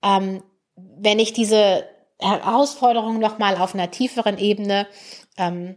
Ähm, 0.03 0.43
wenn 0.75 1.19
ich 1.19 1.33
diese 1.33 1.85
Herausforderung 2.19 3.19
nochmal 3.19 3.55
auf 3.57 3.73
einer 3.73 3.91
tieferen 3.91 4.37
Ebene 4.37 4.87
ähm, 5.37 5.75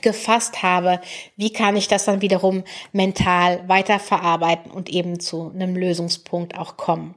gefasst 0.00 0.62
habe, 0.62 1.00
wie 1.36 1.52
kann 1.52 1.76
ich 1.76 1.88
das 1.88 2.04
dann 2.04 2.22
wiederum 2.22 2.64
mental 2.92 3.68
weiterverarbeiten 3.68 4.70
und 4.70 4.88
eben 4.88 5.20
zu 5.20 5.50
einem 5.50 5.76
Lösungspunkt 5.76 6.58
auch 6.58 6.76
kommen. 6.76 7.14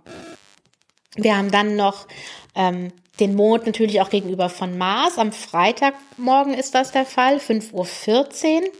Wir 1.16 1.36
haben 1.38 1.52
dann 1.52 1.76
noch 1.76 2.08
ähm, 2.54 2.92
den 3.20 3.36
Mond 3.36 3.66
natürlich 3.66 4.02
auch 4.02 4.10
gegenüber 4.10 4.50
von 4.50 4.78
Mars. 4.78 5.18
Am 5.18 5.32
Freitagmorgen 5.32 6.54
ist 6.54 6.76
das 6.76 6.92
der 6.92 7.06
Fall, 7.06 7.38
5.14 7.38 8.62
Uhr. 8.62 8.72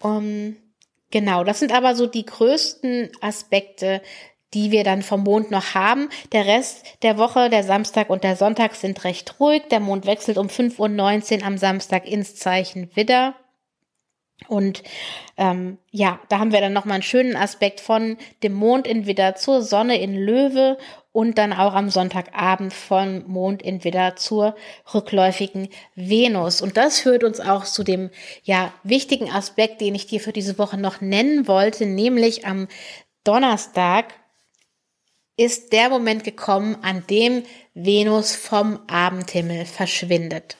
Um, 0.00 0.56
genau, 1.10 1.44
das 1.44 1.58
sind 1.58 1.72
aber 1.72 1.94
so 1.96 2.06
die 2.06 2.24
größten 2.24 3.10
Aspekte, 3.20 4.00
die 4.54 4.70
wir 4.70 4.84
dann 4.84 5.02
vom 5.02 5.24
Mond 5.24 5.50
noch 5.50 5.74
haben. 5.74 6.08
Der 6.32 6.46
Rest 6.46 6.84
der 7.02 7.18
Woche, 7.18 7.50
der 7.50 7.64
Samstag 7.64 8.08
und 8.10 8.24
der 8.24 8.36
Sonntag 8.36 8.74
sind 8.74 9.04
recht 9.04 9.40
ruhig. 9.40 9.64
Der 9.70 9.80
Mond 9.80 10.06
wechselt 10.06 10.38
um 10.38 10.46
5.19 10.46 11.40
Uhr 11.40 11.46
am 11.46 11.58
Samstag 11.58 12.06
ins 12.06 12.36
Zeichen 12.36 12.94
Widder. 12.94 13.34
Und 14.46 14.84
ähm, 15.36 15.78
ja, 15.90 16.20
da 16.28 16.38
haben 16.38 16.52
wir 16.52 16.60
dann 16.60 16.72
nochmal 16.72 16.94
einen 16.94 17.02
schönen 17.02 17.34
Aspekt 17.34 17.80
von 17.80 18.16
dem 18.42 18.54
Mond 18.54 18.86
in 18.86 19.06
Widder 19.06 19.34
zur 19.34 19.62
Sonne 19.62 20.00
in 20.00 20.14
Löwe 20.14 20.78
und 21.12 21.38
dann 21.38 21.52
auch 21.52 21.74
am 21.74 21.90
Sonntagabend 21.90 22.72
von 22.72 23.26
Mond 23.26 23.62
in 23.62 23.82
Widder 23.82 24.16
zur 24.16 24.54
rückläufigen 24.92 25.68
Venus. 25.94 26.60
Und 26.60 26.76
das 26.76 27.00
führt 27.00 27.24
uns 27.24 27.40
auch 27.40 27.64
zu 27.64 27.82
dem 27.82 28.10
ja 28.42 28.72
wichtigen 28.82 29.30
Aspekt, 29.30 29.80
den 29.80 29.94
ich 29.94 30.06
dir 30.06 30.20
für 30.20 30.32
diese 30.32 30.58
Woche 30.58 30.76
noch 30.76 31.00
nennen 31.00 31.48
wollte, 31.48 31.86
nämlich 31.86 32.46
am 32.46 32.68
Donnerstag 33.24 34.14
ist 35.36 35.72
der 35.72 35.88
Moment 35.88 36.24
gekommen, 36.24 36.76
an 36.82 37.04
dem 37.08 37.44
Venus 37.72 38.34
vom 38.34 38.80
Abendhimmel 38.88 39.66
verschwindet. 39.66 40.56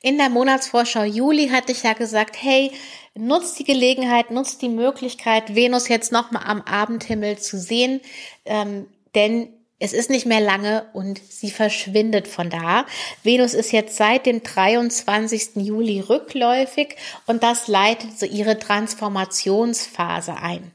In 0.00 0.16
der 0.16 0.30
Monatsvorschau 0.30 1.04
Juli 1.04 1.48
hatte 1.48 1.72
ich 1.72 1.82
ja 1.82 1.92
gesagt, 1.92 2.36
hey, 2.40 2.72
nutzt 3.14 3.58
die 3.58 3.64
Gelegenheit, 3.64 4.30
nutzt 4.30 4.62
die 4.62 4.68
Möglichkeit, 4.68 5.54
Venus 5.54 5.88
jetzt 5.88 6.12
nochmal 6.12 6.44
am 6.46 6.62
Abendhimmel 6.62 7.38
zu 7.38 7.58
sehen, 7.58 8.00
ähm, 8.44 8.86
denn 9.14 9.48
es 9.78 9.92
ist 9.92 10.08
nicht 10.08 10.24
mehr 10.26 10.40
lange 10.40 10.86
und 10.94 11.20
sie 11.28 11.50
verschwindet 11.50 12.28
von 12.28 12.48
da. 12.48 12.86
Venus 13.22 13.52
ist 13.52 13.72
jetzt 13.72 13.96
seit 13.96 14.24
dem 14.24 14.42
23. 14.42 15.56
Juli 15.56 16.00
rückläufig 16.00 16.96
und 17.26 17.42
das 17.42 17.68
leitet 17.68 18.18
so 18.18 18.24
ihre 18.24 18.58
Transformationsphase 18.58 20.36
ein, 20.36 20.72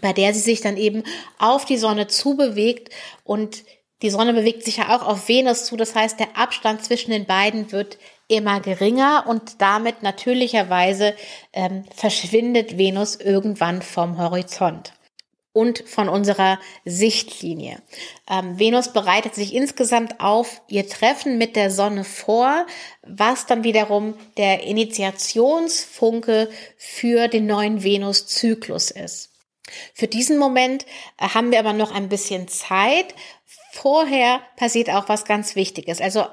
bei 0.00 0.12
der 0.12 0.34
sie 0.34 0.40
sich 0.40 0.60
dann 0.60 0.76
eben 0.76 1.04
auf 1.38 1.64
die 1.64 1.76
Sonne 1.76 2.08
zubewegt 2.08 2.92
und 3.22 3.62
die 4.02 4.10
Sonne 4.10 4.32
bewegt 4.32 4.64
sich 4.64 4.76
ja 4.76 4.96
auch 4.96 5.06
auf 5.06 5.28
Venus 5.28 5.64
zu. 5.64 5.76
Das 5.76 5.94
heißt, 5.94 6.20
der 6.20 6.36
Abstand 6.36 6.84
zwischen 6.84 7.10
den 7.10 7.26
beiden 7.26 7.72
wird 7.72 7.98
immer 8.28 8.60
geringer 8.60 9.24
und 9.26 9.60
damit 9.60 10.02
natürlicherweise 10.02 11.14
ähm, 11.52 11.84
verschwindet 11.94 12.78
Venus 12.78 13.16
irgendwann 13.16 13.82
vom 13.82 14.18
Horizont 14.18 14.92
und 15.58 15.82
von 15.88 16.08
unserer 16.08 16.60
Sichtlinie. 16.84 17.82
Ähm, 18.30 18.60
Venus 18.60 18.92
bereitet 18.92 19.34
sich 19.34 19.52
insgesamt 19.52 20.20
auf 20.20 20.62
ihr 20.68 20.88
Treffen 20.88 21.36
mit 21.36 21.56
der 21.56 21.72
Sonne 21.72 22.04
vor, 22.04 22.64
was 23.02 23.46
dann 23.46 23.64
wiederum 23.64 24.14
der 24.36 24.62
Initiationsfunke 24.62 26.48
für 26.76 27.26
den 27.26 27.46
neuen 27.46 27.82
Venus-Zyklus 27.82 28.92
ist. 28.92 29.32
Für 29.94 30.06
diesen 30.06 30.38
Moment 30.38 30.86
äh, 31.18 31.28
haben 31.30 31.50
wir 31.50 31.58
aber 31.58 31.72
noch 31.72 31.90
ein 31.90 32.08
bisschen 32.08 32.46
Zeit. 32.46 33.16
Vorher 33.72 34.40
passiert 34.56 34.90
auch 34.90 35.08
was 35.08 35.24
ganz 35.24 35.56
Wichtiges. 35.56 36.00
Also 36.00 36.24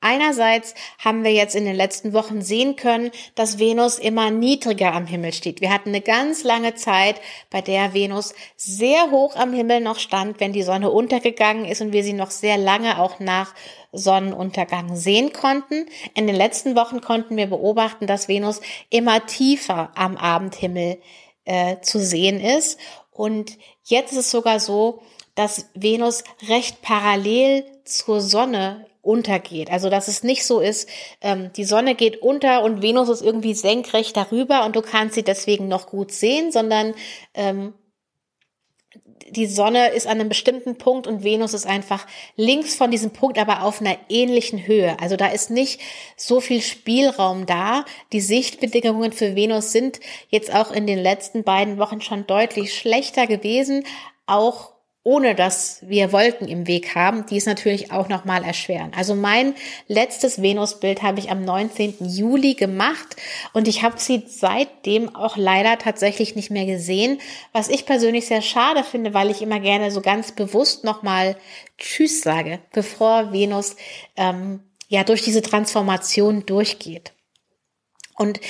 Einerseits 0.00 0.74
haben 0.98 1.24
wir 1.24 1.32
jetzt 1.32 1.56
in 1.56 1.64
den 1.64 1.74
letzten 1.74 2.12
Wochen 2.12 2.40
sehen 2.40 2.76
können, 2.76 3.10
dass 3.34 3.58
Venus 3.58 3.98
immer 3.98 4.30
niedriger 4.30 4.94
am 4.94 5.06
Himmel 5.06 5.32
steht. 5.32 5.60
Wir 5.60 5.72
hatten 5.72 5.88
eine 5.88 6.00
ganz 6.00 6.44
lange 6.44 6.76
Zeit, 6.76 7.20
bei 7.50 7.62
der 7.62 7.94
Venus 7.94 8.32
sehr 8.56 9.10
hoch 9.10 9.34
am 9.34 9.52
Himmel 9.52 9.80
noch 9.80 9.98
stand, 9.98 10.38
wenn 10.38 10.52
die 10.52 10.62
Sonne 10.62 10.90
untergegangen 10.90 11.64
ist 11.64 11.80
und 11.80 11.92
wir 11.92 12.04
sie 12.04 12.12
noch 12.12 12.30
sehr 12.30 12.58
lange 12.58 13.00
auch 13.00 13.18
nach 13.18 13.54
Sonnenuntergang 13.90 14.94
sehen 14.94 15.32
konnten. 15.32 15.86
In 16.14 16.28
den 16.28 16.36
letzten 16.36 16.76
Wochen 16.76 17.00
konnten 17.00 17.36
wir 17.36 17.48
beobachten, 17.48 18.06
dass 18.06 18.28
Venus 18.28 18.60
immer 18.90 19.26
tiefer 19.26 19.90
am 19.96 20.16
Abendhimmel 20.16 20.98
äh, 21.44 21.80
zu 21.80 21.98
sehen 21.98 22.40
ist. 22.40 22.78
Und 23.10 23.58
jetzt 23.82 24.12
ist 24.12 24.18
es 24.18 24.30
sogar 24.30 24.60
so, 24.60 25.02
dass 25.34 25.70
Venus 25.74 26.22
recht 26.48 26.82
parallel 26.82 27.64
zur 27.84 28.20
Sonne 28.20 28.87
untergeht. 29.08 29.70
Also 29.70 29.88
dass 29.88 30.06
es 30.06 30.22
nicht 30.22 30.44
so 30.44 30.60
ist, 30.60 30.86
ähm, 31.22 31.50
die 31.56 31.64
Sonne 31.64 31.94
geht 31.94 32.20
unter 32.20 32.62
und 32.62 32.82
Venus 32.82 33.08
ist 33.08 33.22
irgendwie 33.22 33.54
senkrecht 33.54 34.14
darüber 34.16 34.66
und 34.66 34.76
du 34.76 34.82
kannst 34.82 35.14
sie 35.14 35.22
deswegen 35.22 35.66
noch 35.66 35.86
gut 35.86 36.12
sehen, 36.12 36.52
sondern 36.52 36.94
ähm, 37.32 37.72
die 39.30 39.46
Sonne 39.46 39.88
ist 39.92 40.06
an 40.06 40.20
einem 40.20 40.28
bestimmten 40.28 40.76
Punkt 40.76 41.06
und 41.06 41.24
Venus 41.24 41.54
ist 41.54 41.66
einfach 41.66 42.06
links 42.36 42.74
von 42.74 42.90
diesem 42.90 43.10
Punkt, 43.10 43.38
aber 43.38 43.62
auf 43.62 43.80
einer 43.80 43.96
ähnlichen 44.10 44.66
Höhe. 44.66 44.96
Also 45.00 45.16
da 45.16 45.28
ist 45.28 45.50
nicht 45.50 45.80
so 46.16 46.40
viel 46.40 46.60
Spielraum 46.60 47.46
da. 47.46 47.86
Die 48.12 48.20
Sichtbedingungen 48.20 49.12
für 49.12 49.34
Venus 49.34 49.72
sind 49.72 50.00
jetzt 50.28 50.54
auch 50.54 50.70
in 50.70 50.86
den 50.86 50.98
letzten 50.98 51.44
beiden 51.44 51.78
Wochen 51.78 52.02
schon 52.02 52.26
deutlich 52.26 52.74
schlechter 52.74 53.26
gewesen, 53.26 53.84
auch 54.26 54.77
ohne 55.08 55.34
dass 55.34 55.78
wir 55.80 56.12
Wolken 56.12 56.48
im 56.48 56.66
Weg 56.66 56.94
haben, 56.94 57.24
die 57.24 57.38
es 57.38 57.46
natürlich 57.46 57.90
auch 57.92 58.10
nochmal 58.10 58.44
erschweren. 58.44 58.92
Also 58.94 59.14
mein 59.14 59.54
letztes 59.86 60.42
Venusbild 60.42 61.02
habe 61.02 61.18
ich 61.18 61.30
am 61.30 61.42
19. 61.42 61.94
Juli 62.00 62.52
gemacht 62.52 63.16
und 63.54 63.68
ich 63.68 63.82
habe 63.82 63.98
sie 63.98 64.24
seitdem 64.26 65.16
auch 65.16 65.38
leider 65.38 65.78
tatsächlich 65.78 66.36
nicht 66.36 66.50
mehr 66.50 66.66
gesehen, 66.66 67.22
was 67.54 67.70
ich 67.70 67.86
persönlich 67.86 68.26
sehr 68.26 68.42
schade 68.42 68.84
finde, 68.84 69.14
weil 69.14 69.30
ich 69.30 69.40
immer 69.40 69.60
gerne 69.60 69.90
so 69.90 70.02
ganz 70.02 70.32
bewusst 70.32 70.84
nochmal 70.84 71.38
Tschüss 71.78 72.20
sage, 72.20 72.58
bevor 72.74 73.32
Venus 73.32 73.76
ähm, 74.14 74.60
ja 74.88 75.04
durch 75.04 75.22
diese 75.22 75.40
Transformation 75.40 76.44
durchgeht. 76.44 77.14
Und 78.14 78.40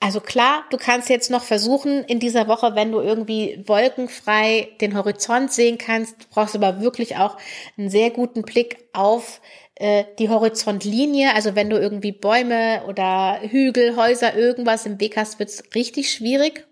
also 0.00 0.20
klar, 0.20 0.64
du 0.70 0.76
kannst 0.76 1.08
jetzt 1.08 1.30
noch 1.30 1.42
versuchen 1.42 2.04
in 2.04 2.20
dieser 2.20 2.46
Woche, 2.46 2.76
wenn 2.76 2.92
du 2.92 3.00
irgendwie 3.00 3.64
wolkenfrei 3.66 4.68
den 4.80 4.96
Horizont 4.96 5.52
sehen 5.52 5.76
kannst, 5.76 6.30
brauchst 6.30 6.54
du 6.54 6.58
aber 6.58 6.80
wirklich 6.80 7.16
auch 7.16 7.36
einen 7.76 7.90
sehr 7.90 8.10
guten 8.10 8.42
Blick 8.42 8.88
auf 8.92 9.40
äh, 9.74 10.04
die 10.20 10.28
Horizontlinie. 10.28 11.34
Also 11.34 11.56
wenn 11.56 11.68
du 11.68 11.78
irgendwie 11.78 12.12
Bäume 12.12 12.84
oder 12.86 13.40
Hügel, 13.42 13.96
Häuser, 13.96 14.36
irgendwas 14.36 14.86
im 14.86 15.00
Weg 15.00 15.16
hast, 15.16 15.40
wird's 15.40 15.64
richtig 15.74 16.12
schwierig. 16.12 16.66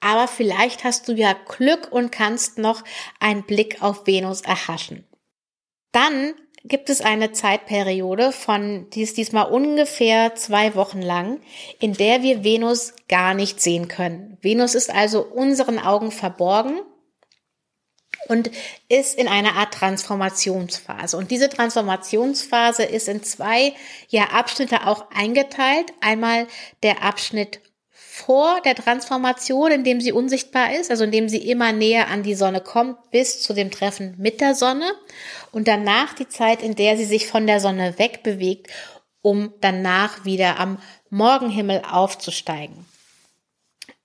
Aber 0.00 0.26
vielleicht 0.26 0.82
hast 0.82 1.08
du 1.08 1.12
ja 1.12 1.32
Glück 1.32 1.92
und 1.92 2.10
kannst 2.10 2.58
noch 2.58 2.82
einen 3.20 3.44
Blick 3.44 3.82
auf 3.82 4.06
Venus 4.06 4.40
erhaschen. 4.40 5.06
Dann 5.92 6.34
gibt 6.64 6.88
es 6.88 7.02
eine 7.02 7.32
Zeitperiode 7.32 8.32
von, 8.32 8.88
die 8.90 9.02
ist 9.02 9.18
diesmal 9.18 9.50
ungefähr 9.50 10.34
zwei 10.34 10.74
Wochen 10.74 11.02
lang, 11.02 11.40
in 11.78 11.92
der 11.92 12.22
wir 12.22 12.42
Venus 12.42 12.94
gar 13.08 13.34
nicht 13.34 13.60
sehen 13.60 13.88
können. 13.88 14.38
Venus 14.40 14.74
ist 14.74 14.92
also 14.92 15.22
unseren 15.22 15.78
Augen 15.78 16.10
verborgen 16.10 16.80
und 18.28 18.50
ist 18.88 19.18
in 19.18 19.28
einer 19.28 19.56
Art 19.56 19.74
Transformationsphase. 19.74 21.18
Und 21.18 21.30
diese 21.30 21.50
Transformationsphase 21.50 22.84
ist 22.84 23.08
in 23.08 23.22
zwei 23.22 23.74
ja, 24.08 24.30
Abschnitte 24.30 24.86
auch 24.86 25.10
eingeteilt. 25.10 25.92
Einmal 26.00 26.46
der 26.82 27.02
Abschnitt 27.02 27.60
vor 28.16 28.60
der 28.60 28.76
Transformation, 28.76 29.72
indem 29.72 30.00
sie 30.00 30.12
unsichtbar 30.12 30.72
ist, 30.72 30.88
also 30.88 31.02
indem 31.02 31.28
sie 31.28 31.50
immer 31.50 31.72
näher 31.72 32.06
an 32.06 32.22
die 32.22 32.36
Sonne 32.36 32.60
kommt, 32.60 33.10
bis 33.10 33.42
zu 33.42 33.54
dem 33.54 33.72
Treffen 33.72 34.14
mit 34.18 34.40
der 34.40 34.54
Sonne 34.54 34.88
und 35.50 35.66
danach 35.66 36.14
die 36.14 36.28
Zeit, 36.28 36.62
in 36.62 36.76
der 36.76 36.96
sie 36.96 37.06
sich 37.06 37.26
von 37.26 37.48
der 37.48 37.58
Sonne 37.58 37.98
wegbewegt, 37.98 38.68
um 39.20 39.52
danach 39.60 40.24
wieder 40.24 40.60
am 40.60 40.78
Morgenhimmel 41.10 41.82
aufzusteigen. 41.90 42.86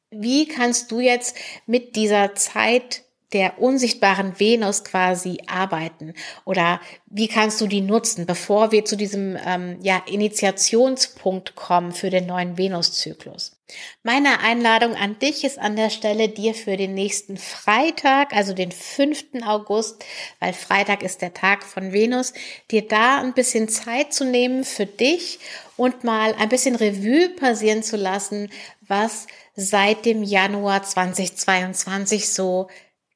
Wie 0.10 0.48
kannst 0.48 0.92
du 0.92 1.02
jetzt 1.02 1.38
mit 1.68 1.96
dieser 1.96 2.34
Zeit 2.34 3.04
der 3.32 3.60
unsichtbaren 3.60 4.40
Venus 4.40 4.84
quasi 4.84 5.38
arbeiten 5.46 6.16
oder 6.46 6.82
wie 7.06 7.28
kannst 7.28 7.62
du 7.62 7.68
die 7.68 7.82
nutzen, 7.82 8.26
bevor 8.26 8.72
wir 8.72 8.86
zu 8.86 8.98
diesem 8.98 9.38
ähm, 9.46 9.78
ja, 9.84 10.02
Initiationspunkt 10.08 11.54
kommen 11.54 11.92
für 11.92 12.10
den 12.10 12.26
neuen 12.26 12.58
Venuszyklus. 12.58 13.59
Meine 14.04 14.40
Einladung 14.40 14.96
an 14.96 15.20
dich 15.20 15.44
ist 15.44 15.60
an 15.60 15.76
der 15.76 15.90
Stelle, 15.90 16.30
dir 16.30 16.54
für 16.54 16.78
den 16.78 16.94
nächsten 16.94 17.38
Freitag, 17.38 18.34
also 18.34 18.54
den 18.54 18.72
5. 18.72 19.44
August, 19.46 20.04
weil 20.40 20.54
Freitag 20.54 21.04
ist 21.04 21.22
der 21.22 21.34
Tag 21.34 21.64
von 21.64 21.92
Venus, 21.92 22.34
dir 22.72 22.88
da 22.88 23.20
ein 23.20 23.34
bisschen 23.34 23.70
Zeit 23.70 24.14
zu 24.14 24.26
nehmen 24.26 24.64
für 24.64 24.86
dich 24.86 25.40
und 25.78 26.04
mal 26.04 26.34
ein 26.36 26.50
bisschen 26.50 26.76
Revue 26.76 27.30
passieren 27.30 27.84
zu 27.84 27.98
lassen, 27.98 28.50
was 28.82 29.28
seit 29.56 30.06
dem 30.06 30.24
Januar 30.24 30.84
2022 30.84 32.30
so 32.30 32.70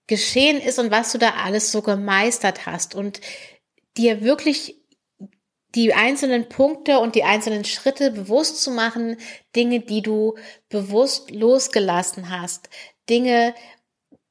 geschehen 0.08 0.62
ist 0.62 0.80
und 0.80 0.92
was 0.92 1.12
du 1.12 1.18
da 1.18 1.36
alles 1.44 1.72
so 1.72 1.82
gemeistert 1.82 2.66
hast 2.66 2.94
und 2.94 3.22
dir 3.98 4.22
wirklich 4.22 4.83
die 5.76 5.94
einzelnen 5.94 6.50
Punkte 6.50 7.00
und 7.00 7.16
die 7.16 7.24
einzelnen 7.24 7.66
Schritte 7.66 8.12
bewusst 8.12 8.62
zu 8.62 8.72
machen, 8.72 9.18
Dinge, 9.56 9.80
die 9.80 10.02
du 10.02 10.36
bewusst 10.70 11.32
losgelassen 11.32 12.30
hast, 12.30 12.70
Dinge, 13.10 13.54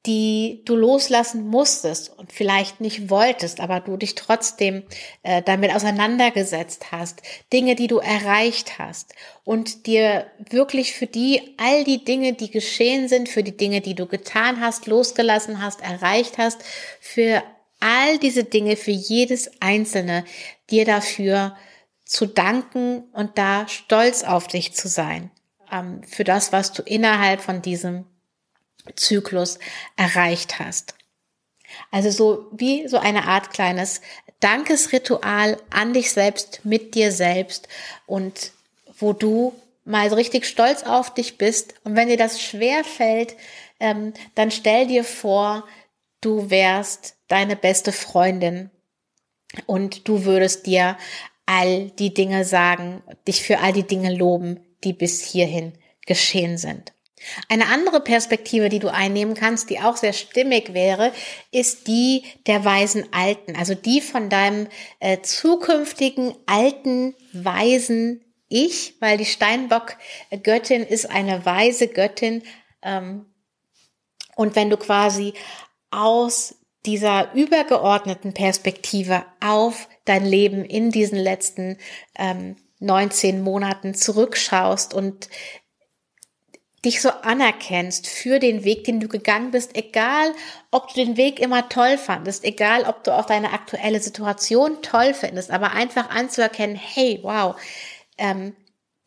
die 0.05 0.61
du 0.65 0.75
loslassen 0.75 1.47
musstest 1.47 2.17
und 2.17 2.33
vielleicht 2.33 2.81
nicht 2.81 3.09
wolltest, 3.09 3.61
aber 3.61 3.79
du 3.79 3.95
dich 3.95 4.15
trotzdem 4.15 4.83
äh, 5.23 5.41
damit 5.41 5.73
auseinandergesetzt 5.73 6.91
hast, 6.91 7.21
Dinge, 7.53 7.75
die 7.75 7.87
du 7.87 7.99
erreicht 7.99 8.79
hast 8.79 9.15
und 9.45 9.87
dir 9.87 10.27
wirklich 10.49 10.93
für 10.93 11.07
die 11.07 11.55
all 11.57 11.85
die 11.85 12.03
Dinge, 12.03 12.33
die 12.33 12.51
geschehen 12.51 13.07
sind, 13.07 13.29
für 13.29 13.43
die 13.43 13.55
Dinge, 13.55 13.79
die 13.79 13.95
du 13.95 14.05
getan 14.05 14.59
hast, 14.59 14.87
losgelassen 14.87 15.61
hast, 15.61 15.81
erreicht 15.81 16.37
hast, 16.37 16.61
für 16.99 17.41
all 17.79 18.17
diese 18.17 18.43
Dinge, 18.43 18.75
für 18.75 18.91
jedes 18.91 19.51
einzelne, 19.61 20.25
dir 20.73 20.85
dafür 20.85 21.55
zu 22.03 22.25
danken 22.25 23.03
und 23.13 23.37
da 23.37 23.67
stolz 23.67 24.23
auf 24.23 24.47
dich 24.47 24.73
zu 24.73 24.87
sein, 24.87 25.29
ähm, 25.71 26.03
für 26.03 26.23
das, 26.23 26.51
was 26.51 26.73
du 26.73 26.81
innerhalb 26.81 27.41
von 27.41 27.61
diesem 27.61 28.05
Zyklus 28.95 29.59
erreicht 29.95 30.59
hast. 30.59 30.95
Also 31.91 32.09
so 32.09 32.47
wie 32.51 32.87
so 32.87 32.97
eine 32.97 33.25
Art 33.27 33.51
kleines 33.51 34.01
Dankesritual 34.39 35.57
an 35.69 35.93
dich 35.93 36.11
selbst, 36.11 36.61
mit 36.63 36.95
dir 36.95 37.11
selbst 37.11 37.67
und 38.07 38.51
wo 38.97 39.13
du 39.13 39.53
mal 39.85 40.09
so 40.09 40.15
richtig 40.15 40.45
stolz 40.45 40.83
auf 40.83 41.13
dich 41.13 41.37
bist. 41.37 41.75
Und 41.83 41.95
wenn 41.95 42.07
dir 42.07 42.17
das 42.17 42.41
schwer 42.41 42.83
fällt, 42.83 43.35
ähm, 43.79 44.13
dann 44.35 44.51
stell 44.51 44.87
dir 44.87 45.03
vor, 45.03 45.67
du 46.21 46.49
wärst 46.49 47.15
deine 47.27 47.55
beste 47.55 47.91
Freundin 47.91 48.69
und 49.65 50.07
du 50.07 50.25
würdest 50.25 50.65
dir 50.65 50.97
all 51.45 51.91
die 51.91 52.13
Dinge 52.13 52.45
sagen, 52.45 53.03
dich 53.27 53.41
für 53.41 53.59
all 53.59 53.73
die 53.73 53.87
Dinge 53.87 54.15
loben, 54.15 54.59
die 54.83 54.93
bis 54.93 55.21
hierhin 55.21 55.73
geschehen 56.05 56.57
sind. 56.57 56.93
Eine 57.47 57.67
andere 57.67 58.01
Perspektive, 58.01 58.67
die 58.67 58.79
du 58.79 58.91
einnehmen 58.91 59.33
kannst, 59.33 59.69
die 59.69 59.79
auch 59.79 59.95
sehr 59.95 60.13
stimmig 60.13 60.73
wäre, 60.73 61.13
ist 61.51 61.87
die 61.87 62.23
der 62.47 62.65
weisen 62.65 63.05
Alten, 63.13 63.55
also 63.55 63.75
die 63.75 64.01
von 64.01 64.29
deinem 64.29 64.67
äh, 64.99 65.21
zukünftigen 65.21 66.35
alten 66.45 67.15
weisen 67.31 68.21
Ich, 68.49 68.95
weil 68.99 69.17
die 69.17 69.25
Steinbock-Göttin 69.25 70.83
ist 70.83 71.09
eine 71.09 71.45
weise 71.45 71.87
Göttin. 71.87 72.43
Ähm, 72.81 73.25
und 74.35 74.55
wenn 74.55 74.69
du 74.69 74.77
quasi 74.77 75.33
aus 75.91 76.55
dieser 76.85 77.33
übergeordneten 77.33 78.33
Perspektive 78.33 79.23
auf 79.39 79.87
dein 80.05 80.25
Leben 80.25 80.65
in 80.65 80.91
diesen 80.91 81.17
letzten 81.17 81.77
ähm, 82.17 82.57
19 82.79 83.41
Monaten 83.41 83.93
zurückschaust 83.93 84.93
und 84.93 85.29
dich 86.83 87.01
so 87.01 87.09
anerkennst 87.09 88.07
für 88.07 88.39
den 88.39 88.65
Weg, 88.65 88.83
den 88.83 88.99
du 88.99 89.07
gegangen 89.07 89.51
bist, 89.51 89.75
egal 89.77 90.33
ob 90.69 90.89
du 90.89 90.95
den 90.95 91.15
Weg 91.15 91.39
immer 91.39 91.69
toll 91.69 91.97
fandest, 91.97 92.43
egal 92.43 92.83
ob 92.83 93.05
du 93.05 93.11
auch 93.17 93.25
deine 93.25 93.53
aktuelle 93.53 94.01
Situation 94.01 94.81
toll 94.81 95.13
findest, 95.13 95.49
aber 95.49 95.71
einfach 95.71 96.09
anzuerkennen, 96.09 96.75
hey, 96.75 97.19
wow, 97.23 97.55
ähm, 98.17 98.53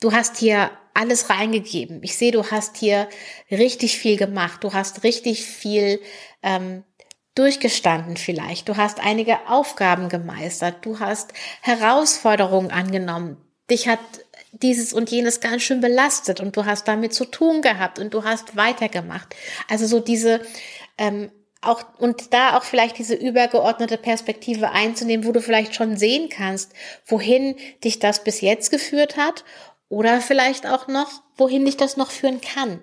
du 0.00 0.12
hast 0.12 0.38
hier 0.38 0.70
alles 0.94 1.28
reingegeben. 1.28 2.02
Ich 2.02 2.16
sehe, 2.16 2.32
du 2.32 2.50
hast 2.50 2.78
hier 2.78 3.08
richtig 3.50 3.98
viel 3.98 4.16
gemacht, 4.16 4.64
du 4.64 4.72
hast 4.72 5.02
richtig 5.04 5.44
viel 5.44 6.00
ähm, 6.42 6.82
durchgestanden 7.36 8.16
vielleicht, 8.16 8.68
du 8.68 8.76
hast 8.76 8.98
einige 8.98 9.38
Aufgaben 9.48 10.08
gemeistert, 10.08 10.84
du 10.84 10.98
hast 10.98 11.32
Herausforderungen 11.60 12.72
angenommen, 12.72 13.36
dich 13.70 13.88
hat 13.88 14.00
dieses 14.52 14.92
und 14.92 15.10
jenes 15.10 15.40
ganz 15.40 15.62
schön 15.62 15.80
belastet 15.80 16.40
und 16.40 16.56
du 16.56 16.64
hast 16.64 16.88
damit 16.88 17.14
zu 17.14 17.24
tun 17.26 17.62
gehabt 17.62 17.98
und 17.98 18.14
du 18.14 18.24
hast 18.24 18.56
weitergemacht. 18.56 19.34
Also 19.68 19.86
so 19.86 20.00
diese 20.00 20.40
ähm, 20.98 21.30
auch 21.60 21.84
und 21.98 22.32
da 22.32 22.56
auch 22.56 22.62
vielleicht 22.62 22.98
diese 22.98 23.14
übergeordnete 23.14 23.98
Perspektive 23.98 24.70
einzunehmen, 24.70 25.26
wo 25.26 25.32
du 25.32 25.40
vielleicht 25.40 25.74
schon 25.74 25.96
sehen 25.96 26.28
kannst, 26.28 26.72
wohin 27.06 27.56
dich 27.84 27.98
das 27.98 28.24
bis 28.24 28.40
jetzt 28.40 28.70
geführt 28.70 29.16
hat 29.16 29.44
oder 29.88 30.20
vielleicht 30.20 30.66
auch 30.66 30.88
noch, 30.88 31.22
wohin 31.36 31.64
dich 31.64 31.76
das 31.76 31.96
noch 31.96 32.10
führen 32.10 32.40
kann. 32.40 32.80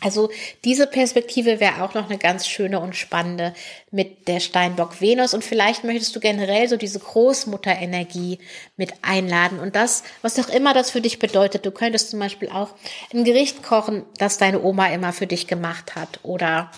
Also 0.00 0.30
diese 0.64 0.86
Perspektive 0.86 1.58
wäre 1.58 1.82
auch 1.82 1.94
noch 1.94 2.08
eine 2.08 2.18
ganz 2.18 2.46
schöne 2.46 2.78
und 2.78 2.94
spannende 2.94 3.52
mit 3.90 4.28
der 4.28 4.38
Steinbock 4.38 5.00
Venus 5.00 5.34
und 5.34 5.44
vielleicht 5.44 5.82
möchtest 5.82 6.14
du 6.14 6.20
generell 6.20 6.68
so 6.68 6.76
diese 6.76 7.00
Großmutterenergie 7.00 8.38
mit 8.76 8.92
einladen 9.02 9.58
und 9.58 9.74
das, 9.74 10.04
was 10.22 10.38
auch 10.38 10.48
immer 10.50 10.72
das 10.72 10.92
für 10.92 11.00
dich 11.00 11.18
bedeutet. 11.18 11.66
Du 11.66 11.72
könntest 11.72 12.10
zum 12.10 12.20
Beispiel 12.20 12.48
auch 12.48 12.70
ein 13.12 13.24
Gericht 13.24 13.64
kochen, 13.64 14.04
das 14.18 14.38
deine 14.38 14.62
Oma 14.62 14.86
immer 14.86 15.12
für 15.12 15.26
dich 15.26 15.48
gemacht 15.48 15.96
hat. 15.96 16.20
Oder 16.22 16.70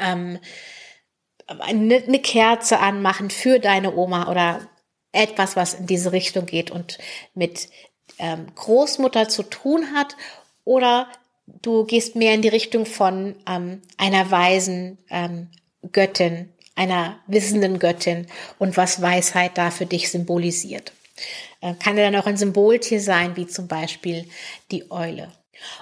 ähm, 0.00 0.38
eine, 1.46 1.96
eine 1.96 2.18
Kerze 2.18 2.78
anmachen 2.78 3.28
für 3.28 3.58
deine 3.58 3.94
Oma 3.94 4.30
oder 4.30 4.66
etwas, 5.12 5.54
was 5.54 5.74
in 5.74 5.86
diese 5.86 6.12
Richtung 6.12 6.46
geht 6.46 6.70
und 6.70 6.96
mit 7.34 7.68
ähm, 8.18 8.46
Großmutter 8.54 9.28
zu 9.28 9.42
tun 9.42 9.92
hat. 9.94 10.16
Oder 10.64 11.08
du 11.46 11.84
gehst 11.84 12.16
mehr 12.16 12.34
in 12.34 12.42
die 12.42 12.48
Richtung 12.48 12.86
von 12.86 13.36
ähm, 13.48 13.82
einer 13.96 14.30
weisen 14.30 14.98
ähm, 15.10 15.48
Göttin, 15.92 16.52
einer 16.74 17.18
wissenden 17.26 17.78
Göttin 17.78 18.26
und 18.58 18.76
was 18.76 19.02
Weisheit 19.02 19.58
da 19.58 19.70
für 19.70 19.86
dich 19.86 20.10
symbolisiert. 20.10 20.92
Äh, 21.60 21.74
kann 21.74 21.96
ja 21.96 22.10
dann 22.10 22.20
auch 22.20 22.26
ein 22.26 22.36
Symboltier 22.36 23.00
sein, 23.00 23.36
wie 23.36 23.46
zum 23.46 23.68
Beispiel 23.68 24.26
die 24.70 24.90
Eule. 24.90 25.30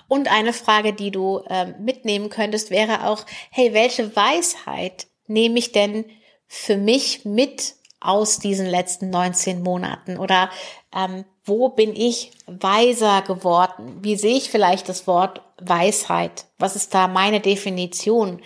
Und 0.09 0.31
eine 0.31 0.53
Frage, 0.53 0.93
die 0.93 1.11
du 1.11 1.39
äh, 1.49 1.67
mitnehmen 1.79 2.29
könntest, 2.29 2.71
wäre 2.71 3.07
auch, 3.07 3.25
hey, 3.51 3.73
welche 3.73 4.15
Weisheit 4.15 5.07
nehme 5.27 5.59
ich 5.59 5.73
denn 5.73 6.05
für 6.47 6.77
mich 6.77 7.25
mit 7.25 7.75
aus 8.01 8.39
diesen 8.39 8.67
letzten 8.67 9.11
19 9.11 9.63
Monaten? 9.63 10.19
Oder 10.19 10.51
ähm, 10.95 11.25
wo 11.45 11.69
bin 11.71 11.95
ich 11.95 12.33
weiser 12.47 13.23
geworden? 13.23 13.99
Wie 14.03 14.17
sehe 14.17 14.37
ich 14.37 14.51
vielleicht 14.51 14.89
das 14.89 15.07
Wort 15.07 15.41
Weisheit? 15.63 16.47
Was 16.59 16.77
ist 16.77 16.95
da 16.95 17.09
meine 17.09 17.41
Definition? 17.41 18.41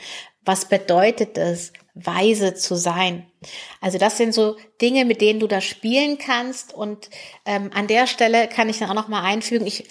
Was 0.45 0.67
bedeutet 0.67 1.39
es, 1.39 1.73
weise 1.95 2.55
zu 2.55 2.75
sein? 2.75 3.27
Also 3.81 3.99
das 3.99 4.17
sind 4.17 4.35
so 4.35 4.57
Dinge, 4.81 5.05
mit 5.05 5.21
denen 5.21 5.41
du 5.41 5.47
da 5.47 5.61
spielen 5.61 6.19
kannst. 6.19 6.75
Und 6.75 7.09
ähm, 7.47 7.71
an 7.75 7.87
der 7.87 8.07
Stelle 8.07 8.49
kann 8.49 8.69
ich 8.69 8.79
dann 8.79 8.91
auch 8.91 8.95
noch 8.95 9.09
mal 9.09 9.23
einfügen. 9.23 9.67
Ich 9.67 9.89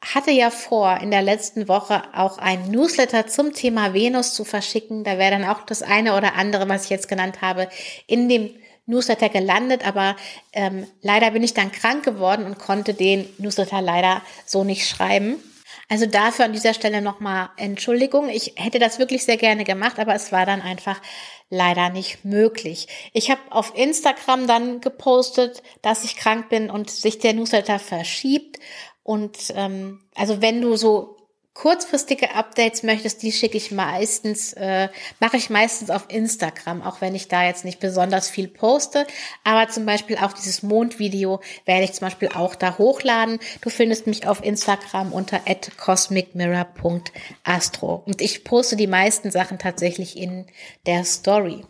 hatte 0.00 0.30
ja 0.30 0.50
vor, 0.50 0.98
in 0.98 1.10
der 1.10 1.22
letzten 1.22 1.68
Woche 1.68 2.02
auch 2.14 2.38
ein 2.38 2.70
Newsletter 2.70 3.26
zum 3.26 3.52
Thema 3.52 3.94
Venus 3.94 4.34
zu 4.34 4.44
verschicken. 4.44 5.04
Da 5.04 5.18
wäre 5.18 5.32
dann 5.32 5.44
auch 5.44 5.62
das 5.62 5.82
eine 5.82 6.16
oder 6.16 6.34
andere, 6.34 6.68
was 6.68 6.84
ich 6.84 6.90
jetzt 6.90 7.08
genannt 7.08 7.40
habe, 7.40 7.68
in 8.06 8.28
dem 8.28 8.50
Newsletter 8.86 9.28
gelandet, 9.28 9.86
aber 9.86 10.16
ähm, 10.52 10.86
leider 11.02 11.32
bin 11.32 11.42
ich 11.42 11.54
dann 11.54 11.72
krank 11.72 12.04
geworden 12.04 12.46
und 12.46 12.58
konnte 12.58 12.94
den 12.94 13.28
Newsletter 13.38 13.82
leider 13.82 14.22
so 14.44 14.62
nicht 14.62 14.88
schreiben. 14.88 15.42
Also 15.88 16.06
dafür 16.06 16.46
an 16.46 16.52
dieser 16.52 16.74
Stelle 16.74 17.00
nochmal 17.00 17.50
Entschuldigung. 17.56 18.28
Ich 18.28 18.54
hätte 18.56 18.80
das 18.80 18.98
wirklich 18.98 19.24
sehr 19.24 19.36
gerne 19.36 19.62
gemacht, 19.62 20.00
aber 20.00 20.14
es 20.14 20.32
war 20.32 20.44
dann 20.44 20.60
einfach 20.60 21.00
leider 21.48 21.90
nicht 21.90 22.24
möglich. 22.24 22.88
Ich 23.12 23.30
habe 23.30 23.40
auf 23.50 23.72
Instagram 23.76 24.48
dann 24.48 24.80
gepostet, 24.80 25.62
dass 25.82 26.02
ich 26.02 26.16
krank 26.16 26.48
bin 26.48 26.70
und 26.70 26.90
sich 26.90 27.18
der 27.18 27.34
Newsletter 27.34 27.78
verschiebt. 27.78 28.58
Und 29.04 29.52
ähm, 29.54 30.02
also 30.16 30.42
wenn 30.42 30.60
du 30.60 30.76
so 30.76 31.15
kurzfristige 31.56 32.34
Updates 32.34 32.82
möchtest, 32.82 33.22
die 33.22 33.32
schicke 33.32 33.56
ich 33.56 33.72
meistens, 33.72 34.52
äh, 34.52 34.90
mache 35.20 35.38
ich 35.38 35.48
meistens 35.48 35.88
auf 35.90 36.04
Instagram, 36.08 36.82
auch 36.82 37.00
wenn 37.00 37.14
ich 37.14 37.28
da 37.28 37.44
jetzt 37.44 37.64
nicht 37.64 37.80
besonders 37.80 38.28
viel 38.28 38.46
poste. 38.46 39.06
Aber 39.42 39.66
zum 39.68 39.86
Beispiel 39.86 40.18
auch 40.18 40.34
dieses 40.34 40.62
Mondvideo 40.62 41.40
werde 41.64 41.84
ich 41.84 41.94
zum 41.94 42.08
Beispiel 42.08 42.28
auch 42.28 42.56
da 42.56 42.76
hochladen. 42.76 43.38
Du 43.62 43.70
findest 43.70 44.06
mich 44.06 44.26
auf 44.26 44.44
Instagram 44.44 45.12
unter 45.12 45.40
cosmicmirror.astro. 45.78 48.02
Und 48.04 48.20
ich 48.20 48.44
poste 48.44 48.76
die 48.76 48.86
meisten 48.86 49.30
Sachen 49.30 49.58
tatsächlich 49.58 50.18
in 50.18 50.44
der 50.84 51.04
Story. 51.04 51.64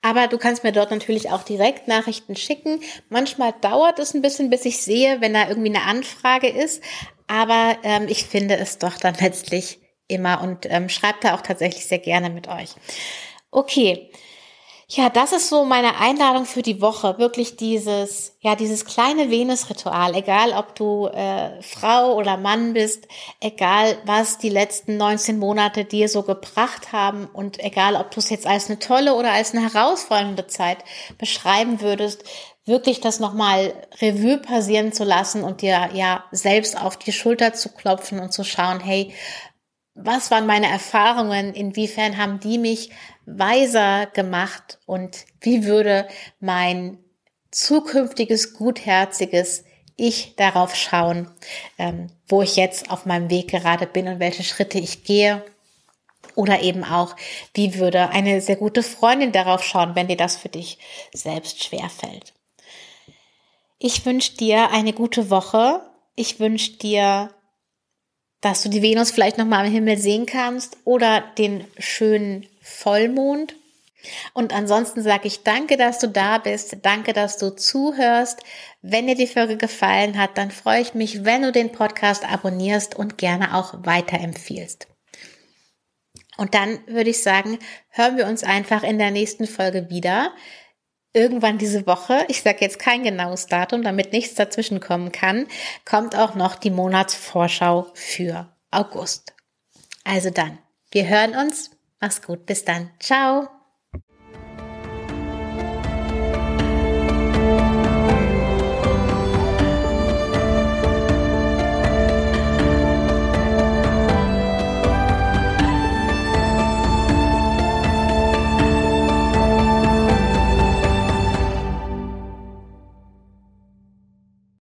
Aber 0.00 0.28
du 0.28 0.38
kannst 0.38 0.64
mir 0.64 0.72
dort 0.72 0.90
natürlich 0.90 1.30
auch 1.30 1.42
direkt 1.42 1.86
Nachrichten 1.86 2.34
schicken. 2.34 2.80
Manchmal 3.10 3.52
dauert 3.60 3.98
es 3.98 4.14
ein 4.14 4.22
bisschen, 4.22 4.48
bis 4.48 4.64
ich 4.64 4.80
sehe, 4.80 5.20
wenn 5.20 5.34
da 5.34 5.50
irgendwie 5.50 5.68
eine 5.68 5.82
Anfrage 5.82 6.48
ist. 6.48 6.82
Aber 7.28 7.76
ähm, 7.84 8.06
ich 8.08 8.24
finde 8.24 8.56
es 8.56 8.78
doch 8.78 8.98
dann 8.98 9.14
letztlich 9.20 9.78
immer 10.08 10.40
und 10.42 10.66
ähm, 10.68 10.88
schreibt 10.88 11.24
da 11.24 11.34
auch 11.34 11.42
tatsächlich 11.42 11.86
sehr 11.86 11.98
gerne 11.98 12.30
mit 12.30 12.48
euch. 12.48 12.74
Okay. 13.50 14.10
Ja, 14.90 15.10
das 15.10 15.32
ist 15.32 15.50
so 15.50 15.66
meine 15.66 16.00
Einladung 16.00 16.46
für 16.46 16.62
die 16.62 16.80
Woche. 16.80 17.18
Wirklich 17.18 17.56
dieses, 17.56 18.38
ja, 18.40 18.54
dieses 18.56 18.86
kleine 18.86 19.30
Venus-Ritual. 19.30 20.14
Egal, 20.14 20.52
ob 20.52 20.74
du 20.76 21.08
äh, 21.08 21.60
Frau 21.60 22.14
oder 22.14 22.38
Mann 22.38 22.72
bist, 22.72 23.06
egal, 23.38 23.98
was 24.06 24.38
die 24.38 24.48
letzten 24.48 24.96
19 24.96 25.38
Monate 25.38 25.84
dir 25.84 26.08
so 26.08 26.22
gebracht 26.22 26.90
haben 26.90 27.26
und 27.30 27.62
egal, 27.62 27.96
ob 27.96 28.12
du 28.12 28.20
es 28.20 28.30
jetzt 28.30 28.46
als 28.46 28.70
eine 28.70 28.78
tolle 28.78 29.14
oder 29.14 29.32
als 29.32 29.52
eine 29.54 29.70
herausfordernde 29.70 30.46
Zeit 30.46 30.78
beschreiben 31.18 31.82
würdest, 31.82 32.24
wirklich 32.68 33.00
das 33.00 33.18
nochmal 33.18 33.74
Revue 34.00 34.38
passieren 34.38 34.92
zu 34.92 35.02
lassen 35.04 35.42
und 35.42 35.62
dir 35.62 35.90
ja 35.94 36.24
selbst 36.30 36.80
auf 36.80 36.96
die 36.96 37.12
Schulter 37.12 37.54
zu 37.54 37.70
klopfen 37.70 38.20
und 38.20 38.32
zu 38.32 38.44
schauen, 38.44 38.80
hey, 38.80 39.12
was 39.94 40.30
waren 40.30 40.46
meine 40.46 40.68
Erfahrungen? 40.68 41.54
Inwiefern 41.54 42.18
haben 42.18 42.38
die 42.38 42.58
mich 42.58 42.90
weiser 43.26 44.06
gemacht? 44.06 44.78
Und 44.86 45.24
wie 45.40 45.64
würde 45.64 46.06
mein 46.38 46.98
zukünftiges, 47.50 48.54
gutherziges 48.54 49.64
Ich 49.96 50.36
darauf 50.36 50.76
schauen, 50.76 51.28
ähm, 51.78 52.06
wo 52.28 52.42
ich 52.42 52.54
jetzt 52.54 52.90
auf 52.90 53.06
meinem 53.06 53.30
Weg 53.30 53.48
gerade 53.48 53.86
bin 53.86 54.06
und 54.06 54.20
welche 54.20 54.44
Schritte 54.44 54.78
ich 54.78 55.02
gehe? 55.02 55.44
Oder 56.36 56.60
eben 56.62 56.84
auch, 56.84 57.16
wie 57.54 57.74
würde 57.74 58.10
eine 58.10 58.40
sehr 58.40 58.54
gute 58.54 58.84
Freundin 58.84 59.32
darauf 59.32 59.64
schauen, 59.64 59.96
wenn 59.96 60.06
dir 60.06 60.16
das 60.16 60.36
für 60.36 60.48
dich 60.48 60.78
selbst 61.12 61.64
schwerfällt? 61.64 62.34
Ich 63.78 64.04
wünsche 64.04 64.36
dir 64.36 64.70
eine 64.70 64.92
gute 64.92 65.30
Woche. 65.30 65.82
Ich 66.16 66.40
wünsche 66.40 66.72
dir, 66.72 67.30
dass 68.40 68.62
du 68.62 68.68
die 68.68 68.82
Venus 68.82 69.12
vielleicht 69.12 69.38
nochmal 69.38 69.66
am 69.66 69.72
Himmel 69.72 69.98
sehen 69.98 70.26
kannst 70.26 70.78
oder 70.84 71.20
den 71.38 71.64
schönen 71.78 72.46
Vollmond. 72.60 73.54
Und 74.32 74.52
ansonsten 74.52 75.02
sage 75.02 75.28
ich 75.28 75.44
danke, 75.44 75.76
dass 75.76 76.00
du 76.00 76.08
da 76.08 76.38
bist. 76.38 76.78
Danke, 76.82 77.12
dass 77.12 77.36
du 77.38 77.54
zuhörst. 77.54 78.40
Wenn 78.82 79.06
dir 79.06 79.16
die 79.16 79.26
Folge 79.26 79.56
gefallen 79.56 80.18
hat, 80.18 80.38
dann 80.38 80.50
freue 80.50 80.80
ich 80.80 80.94
mich, 80.94 81.24
wenn 81.24 81.42
du 81.42 81.52
den 81.52 81.70
Podcast 81.70 82.28
abonnierst 82.28 82.96
und 82.96 83.16
gerne 83.16 83.54
auch 83.54 83.74
weiterempfiehlst. 83.84 84.88
Und 86.36 86.54
dann 86.54 86.80
würde 86.86 87.10
ich 87.10 87.22
sagen, 87.22 87.58
hören 87.90 88.16
wir 88.16 88.26
uns 88.26 88.44
einfach 88.44 88.82
in 88.82 88.98
der 88.98 89.10
nächsten 89.10 89.46
Folge 89.46 89.90
wieder 89.90 90.32
irgendwann 91.12 91.58
diese 91.58 91.86
Woche, 91.86 92.24
ich 92.28 92.42
sage 92.42 92.58
jetzt 92.60 92.78
kein 92.78 93.02
genaues 93.02 93.46
Datum, 93.46 93.82
damit 93.82 94.12
nichts 94.12 94.34
dazwischen 94.34 94.80
kommen 94.80 95.12
kann, 95.12 95.46
kommt 95.84 96.16
auch 96.16 96.34
noch 96.34 96.54
die 96.54 96.70
Monatsvorschau 96.70 97.88
für 97.94 98.48
August. 98.70 99.34
Also 100.04 100.30
dann, 100.30 100.58
wir 100.90 101.08
hören 101.08 101.34
uns. 101.34 101.70
Mach's 102.00 102.22
gut, 102.22 102.46
bis 102.46 102.64
dann. 102.64 102.90
Ciao. 103.00 103.57